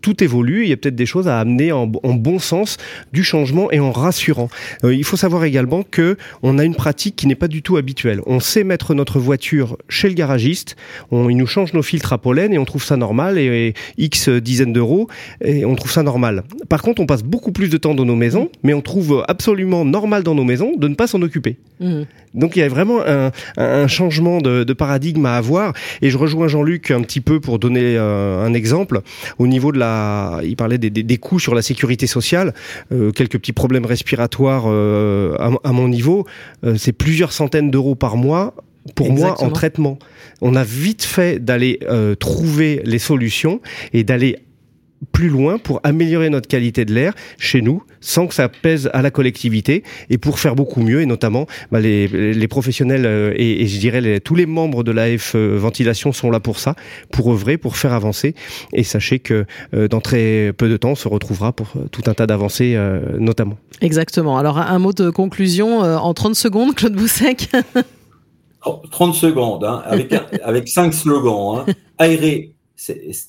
tout 0.00 0.22
évolue, 0.22 0.64
il 0.64 0.70
y 0.70 0.72
a 0.72 0.76
peut-être 0.76 0.96
des 0.96 1.06
choses 1.06 1.28
à 1.28 1.38
amener 1.38 1.72
en, 1.72 1.86
bon 1.86 2.38
sens 2.38 2.76
du 3.12 3.22
changement 3.22 3.70
et 3.70 3.80
en 3.80 3.92
rassurant. 3.92 4.48
Euh, 4.84 4.94
il 4.94 5.04
faut 5.04 5.16
savoir 5.16 5.44
également 5.44 5.82
que 5.82 6.16
on 6.42 6.58
a 6.58 6.64
une 6.64 6.74
pratique 6.74 7.16
qui 7.16 7.26
n'est 7.26 7.34
pas 7.34 7.48
du 7.48 7.62
tout 7.62 7.76
habituelle. 7.76 8.20
On 8.26 8.40
sait 8.40 8.64
mettre 8.64 8.94
notre 8.94 9.18
voiture 9.18 9.76
chez 9.88 10.08
le 10.08 10.14
garagiste, 10.14 10.76
on, 11.10 11.28
il 11.28 11.36
nous 11.36 11.46
change 11.46 11.72
nos 11.72 11.82
filtres 11.82 12.12
à 12.12 12.18
pollen 12.18 12.52
et 12.52 12.58
on 12.58 12.64
trouve 12.64 12.84
ça 12.84 12.96
normal 12.96 13.38
et, 13.38 13.74
X 13.98 14.28
dizaines 14.28 14.72
d'euros 14.72 15.08
et 15.44 15.64
on 15.64 15.74
trouve 15.74 15.90
ça 15.90 16.02
normal. 16.02 16.44
Par 16.68 16.82
contre, 16.82 17.02
on 17.02 17.06
passe 17.06 17.22
beaucoup 17.22 17.52
plus 17.52 17.68
de 17.68 17.76
temps 17.76 17.94
dans 17.94 18.04
nos 18.04 18.16
maisons, 18.16 18.50
mais 18.62 18.74
on 18.74 18.80
trouve 18.80 19.24
absolument 19.28 19.84
normal 19.84 20.22
dans 20.22 20.34
nos 20.34 20.44
maisons 20.44 20.76
de 20.76 20.88
ne 20.88 20.94
pas 20.94 21.06
s'en 21.06 21.22
occuper. 21.22 21.56
Mmh. 21.80 22.02
Donc 22.34 22.56
il 22.56 22.60
y 22.60 22.62
a 22.62 22.68
vraiment 22.68 23.00
un, 23.06 23.32
un 23.56 23.88
changement 23.88 24.38
de, 24.38 24.64
de, 24.64 24.72
paradigme 24.72 25.26
à 25.26 25.36
avoir 25.36 25.72
et 26.00 26.10
je 26.10 26.18
rejoins 26.18 26.46
Jean-Luc 26.46 26.90
un 26.90 27.02
petit 27.02 27.20
peu 27.20 27.40
pour 27.40 27.58
donner 27.58 27.96
euh, 27.96 28.44
un 28.44 28.54
exemple 28.54 29.00
au 29.38 29.46
niveau 29.46 29.72
de 29.72 29.78
la 29.78 29.89
il 30.44 30.56
parlait 30.56 30.78
des, 30.78 30.90
des, 30.90 31.16
coûts 31.16 31.38
sur 31.38 31.54
la 31.54 31.62
sécurité 31.62 32.06
sociale, 32.06 32.54
euh, 32.92 33.12
quelques 33.12 33.38
petits 33.38 33.52
problèmes 33.52 33.86
respiratoires 33.86 34.64
euh, 34.66 35.36
à, 35.64 35.72
mon 35.72 35.88
niveau, 35.88 36.26
euh, 36.64 36.76
c'est 36.76 36.92
plusieurs 36.92 37.32
centaines 37.32 37.70
d'euros 37.70 37.94
par 37.94 38.16
mois 38.16 38.54
pour 38.94 39.12
moi 39.12 39.42
en 39.42 39.50
traitement. 39.50 39.98
On 40.40 40.56
a 40.56 40.64
vite 40.64 41.04
fait 41.04 41.38
d'aller 41.44 41.80
trouver 42.18 42.80
les 42.84 42.98
solutions 42.98 43.60
et 43.92 44.04
d'aller 44.04 44.38
plus 45.12 45.28
loin 45.28 45.58
pour 45.58 45.80
améliorer 45.82 46.28
notre 46.30 46.48
qualité 46.48 46.84
de 46.84 46.92
l'air 46.92 47.14
chez 47.38 47.62
nous 47.62 47.82
sans 48.00 48.26
que 48.26 48.34
ça 48.34 48.48
pèse 48.48 48.90
à 48.92 49.02
la 49.02 49.10
collectivité 49.10 49.82
et 50.08 50.18
pour 50.18 50.38
faire 50.38 50.54
beaucoup 50.54 50.80
mieux 50.82 51.00
et 51.00 51.06
notamment 51.06 51.46
bah, 51.70 51.80
les, 51.80 52.06
les, 52.06 52.48
professionnels 52.48 53.06
euh, 53.06 53.32
et, 53.36 53.62
et, 53.62 53.66
je 53.66 53.78
dirais 53.78 54.00
les, 54.00 54.20
tous 54.20 54.34
les 54.34 54.46
membres 54.46 54.82
de 54.82 54.92
l'AF 54.92 55.34
euh, 55.34 55.56
Ventilation 55.58 56.12
sont 56.12 56.30
là 56.30 56.40
pour 56.40 56.58
ça, 56.58 56.74
pour 57.10 57.30
œuvrer, 57.30 57.56
pour 57.56 57.76
faire 57.76 57.92
avancer 57.92 58.34
et 58.72 58.84
sachez 58.84 59.18
que 59.18 59.46
euh, 59.74 59.88
dans 59.88 60.00
très 60.00 60.52
peu 60.56 60.68
de 60.68 60.76
temps 60.76 60.90
on 60.90 60.94
se 60.96 61.08
retrouvera 61.08 61.52
pour 61.52 61.72
tout 61.90 62.02
un 62.06 62.14
tas 62.14 62.26
d'avancées 62.26 62.78
notamment. 63.18 63.56
Exactement. 63.80 64.38
Alors 64.38 64.58
un 64.58 64.78
mot 64.78 64.92
de 64.92 65.10
conclusion 65.10 65.80
en 65.80 66.14
30 66.14 66.34
secondes 66.34 66.74
Claude 66.74 66.94
Boussec 66.94 67.48
30 68.90 69.14
secondes, 69.14 69.64
hein, 69.64 69.82
avec, 69.86 70.14
avec 70.42 70.68
cinq 70.68 70.92
slogans. 70.92 71.64
Hein. 71.66 71.72
Aérer 71.98 72.54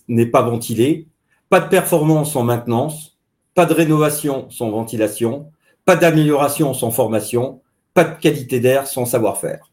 n'est 0.07 0.25
pas 0.25 0.41
ventilé, 0.41 1.07
pas 1.51 1.59
de 1.59 1.67
performance 1.67 2.31
sans 2.31 2.43
maintenance, 2.43 3.17
pas 3.55 3.65
de 3.65 3.73
rénovation 3.73 4.49
sans 4.49 4.71
ventilation, 4.71 5.51
pas 5.83 5.97
d'amélioration 5.97 6.73
sans 6.73 6.91
formation, 6.91 7.61
pas 7.93 8.05
de 8.05 8.17
qualité 8.17 8.61
d'air 8.61 8.87
sans 8.87 9.03
savoir-faire. 9.03 9.70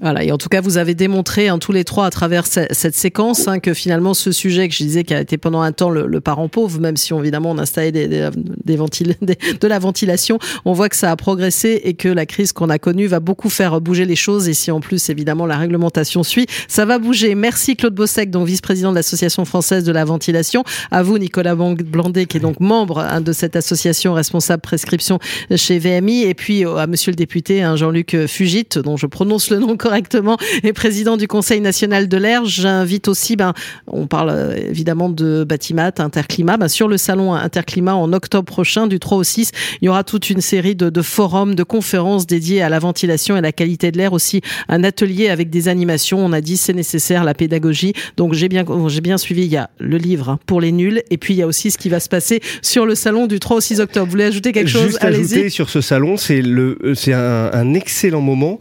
Voilà, 0.00 0.24
et 0.24 0.30
en 0.30 0.38
tout 0.38 0.48
cas, 0.48 0.60
vous 0.60 0.76
avez 0.76 0.94
démontré 0.94 1.48
hein, 1.48 1.58
tous 1.58 1.72
les 1.72 1.84
trois 1.84 2.06
à 2.06 2.10
travers 2.10 2.46
cette 2.46 2.94
séquence 2.94 3.48
hein, 3.48 3.60
que 3.60 3.72
finalement 3.72 4.12
ce 4.12 4.30
sujet 4.30 4.68
que 4.68 4.74
je 4.74 4.82
disais 4.82 5.04
qui 5.04 5.14
a 5.14 5.20
été 5.20 5.38
pendant 5.38 5.62
un 5.62 5.72
temps 5.72 5.90
le, 5.90 6.20
parent 6.20 6.48
pauvre, 6.48 6.80
même 6.80 6.96
si 6.96 7.14
évidemment 7.14 7.52
on 7.52 7.58
installait 7.58 7.92
des, 7.92 8.08
des, 8.08 8.28
des, 9.22 9.38
de 9.60 9.66
la 9.66 9.78
ventilation, 9.78 10.38
on 10.64 10.72
voit 10.72 10.88
que 10.88 10.96
ça 10.96 11.10
a 11.10 11.16
progressé 11.16 11.80
et 11.84 11.94
que 11.94 12.08
la 12.08 12.26
crise 12.26 12.52
qu'on 12.52 12.68
a 12.68 12.78
connue 12.78 13.06
va 13.06 13.20
beaucoup 13.20 13.48
faire 13.48 13.80
bouger 13.80 14.04
les 14.04 14.16
choses. 14.16 14.48
Et 14.48 14.54
si 14.54 14.70
en 14.70 14.80
plus 14.80 15.08
évidemment 15.08 15.46
la 15.46 15.56
réglementation 15.56 16.22
suit, 16.22 16.46
ça 16.68 16.84
va 16.84 16.98
bouger. 16.98 17.34
Merci 17.34 17.76
Claude 17.76 17.94
Bossec, 17.94 18.30
donc 18.30 18.46
vice-président 18.46 18.90
de 18.90 18.96
l'association 18.96 19.44
française 19.44 19.84
de 19.84 19.92
la 19.92 20.04
ventilation. 20.04 20.64
À 20.90 21.02
vous 21.02 21.18
Nicolas 21.18 21.54
Blandet, 21.54 22.26
qui 22.26 22.36
est 22.36 22.40
donc 22.40 22.60
membre 22.60 22.98
hein, 22.98 23.20
de 23.20 23.32
cette 23.32 23.56
association 23.56 24.12
responsable 24.12 24.60
prescription 24.60 25.18
chez 25.54 25.78
VMI, 25.78 26.24
et 26.24 26.34
puis 26.34 26.66
euh, 26.66 26.76
à 26.76 26.86
Monsieur 26.86 27.12
le 27.12 27.16
député 27.16 27.66
Jean-Luc 27.76 28.16
Fugit, 28.26 28.68
dont 28.76 28.96
je 28.96 29.06
prononce 29.06 29.50
le 29.50 29.58
nom 29.58 29.76
correctement, 29.86 30.36
et 30.64 30.72
président 30.72 31.16
du 31.16 31.28
Conseil 31.28 31.60
national 31.60 32.08
de 32.08 32.16
l'air. 32.16 32.44
J'invite 32.44 33.06
aussi, 33.06 33.36
ben, 33.36 33.54
on 33.86 34.08
parle 34.08 34.30
euh, 34.30 34.56
évidemment 34.56 35.08
de 35.08 35.44
Batimat, 35.44 35.92
Interclimat, 35.98 36.56
ben, 36.56 36.66
sur 36.66 36.88
le 36.88 36.96
salon 36.96 37.34
Interclimat 37.34 37.94
en 37.94 38.12
octobre 38.12 38.46
prochain, 38.46 38.88
du 38.88 38.98
3 38.98 39.18
au 39.18 39.22
6, 39.22 39.52
il 39.80 39.86
y 39.86 39.88
aura 39.88 40.02
toute 40.02 40.28
une 40.28 40.40
série 40.40 40.74
de, 40.74 40.90
de 40.90 41.02
forums, 41.02 41.54
de 41.54 41.62
conférences 41.62 42.26
dédiées 42.26 42.62
à 42.62 42.68
la 42.68 42.80
ventilation 42.80 43.36
et 43.36 43.38
à 43.38 43.42
la 43.42 43.52
qualité 43.52 43.92
de 43.92 43.98
l'air, 43.98 44.12
aussi 44.12 44.40
un 44.68 44.82
atelier 44.82 45.28
avec 45.28 45.50
des 45.50 45.68
animations. 45.68 46.18
On 46.18 46.32
a 46.32 46.40
dit 46.40 46.56
c'est 46.56 46.72
nécessaire, 46.72 47.22
la 47.22 47.34
pédagogie. 47.34 47.92
Donc 48.16 48.34
j'ai 48.34 48.48
bien, 48.48 48.64
j'ai 48.88 49.00
bien 49.00 49.18
suivi, 49.18 49.42
il 49.42 49.52
y 49.52 49.56
a 49.56 49.70
le 49.78 49.98
livre 49.98 50.30
hein, 50.30 50.40
pour 50.46 50.60
les 50.60 50.72
nuls, 50.72 51.00
et 51.10 51.16
puis 51.16 51.34
il 51.34 51.36
y 51.36 51.42
a 51.42 51.46
aussi 51.46 51.70
ce 51.70 51.78
qui 51.78 51.90
va 51.90 52.00
se 52.00 52.08
passer 52.08 52.40
sur 52.60 52.86
le 52.86 52.96
salon 52.96 53.28
du 53.28 53.38
3 53.38 53.58
au 53.58 53.60
6 53.60 53.78
octobre. 53.78 54.06
Vous 54.06 54.10
voulez 54.10 54.24
ajouter 54.24 54.50
quelque 54.50 54.68
chose? 54.68 54.86
Juste 54.86 55.04
ajouter 55.04 55.48
sur 55.48 55.70
ce 55.70 55.80
salon, 55.80 56.16
c'est 56.16 56.42
le, 56.42 56.76
euh, 56.82 56.94
c'est 56.96 57.12
un, 57.12 57.50
un 57.52 57.74
excellent 57.74 58.20
moment 58.20 58.58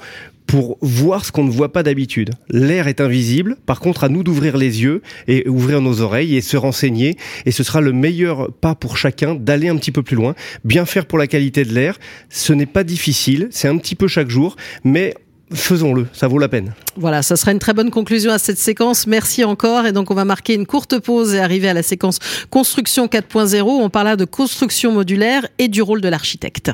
pour 0.47 0.77
voir 0.81 1.25
ce 1.25 1.31
qu'on 1.31 1.43
ne 1.43 1.51
voit 1.51 1.71
pas 1.71 1.84
d'habitude. 1.84 2.31
L'air 2.49 2.88
est 2.88 3.01
invisible, 3.01 3.58
par 3.65 3.79
contre 3.79 4.03
à 4.03 4.10
nous 4.10 4.23
d'ouvrir 4.23 4.58
les 4.58 4.81
yeux 4.81 5.01
et 5.27 5.47
ouvrir 5.47 5.81
nos 5.81 6.01
oreilles 6.01 6.36
et 6.36 6.41
se 6.41 6.58
renseigner 6.58 7.17
et 7.45 7.51
ce 7.51 7.63
sera 7.63 7.81
le 7.81 7.93
meilleur 7.93 8.51
pas 8.62 8.75
pour 8.75 8.97
chacun 8.97 9.36
d'aller 9.36 9.69
un 9.69 9.77
petit 9.77 9.91
peu 9.91 10.03
plus 10.03 10.15
loin, 10.15 10.36
bien 10.63 10.86
faire 10.86 11.05
pour 11.05 11.17
la 11.17 11.27
qualité 11.27 11.63
de 11.63 11.73
l'air. 11.73 11.97
Ce 12.29 12.53
n'est 12.53 12.65
pas 12.65 12.84
difficile, 12.84 13.47
c'est 13.51 13.67
un 13.67 13.77
petit 13.77 13.95
peu 13.95 14.08
chaque 14.08 14.29
jour, 14.29 14.55
mais 14.84 15.13
faisons-le, 15.53 16.08
ça 16.13 16.27
vaut 16.27 16.39
la 16.39 16.47
peine. 16.47 16.73
Voilà, 16.97 17.21
ça 17.21 17.36
sera 17.36 17.51
une 17.51 17.60
très 17.60 17.73
bonne 17.73 17.91
conclusion 17.91 18.31
à 18.31 18.39
cette 18.39 18.58
séquence. 18.58 19.08
Merci 19.08 19.43
encore. 19.43 19.86
Et 19.86 19.91
donc, 19.91 20.12
on 20.12 20.15
va 20.15 20.25
marquer 20.25 20.53
une 20.53 20.65
courte 20.65 20.99
pause 20.99 21.34
et 21.34 21.39
arriver 21.39 21.67
à 21.67 21.73
la 21.73 21.84
séquence 21.84 22.19
construction 22.49 23.08
4.0. 23.08 23.63
On 23.63 23.89
parlera 23.89 24.15
de 24.15 24.25
construction 24.25 24.91
modulaire 24.91 25.47
et 25.60 25.67
du 25.67 25.81
rôle 25.81 26.01
de 26.01 26.10
l'architecte. 26.10 26.71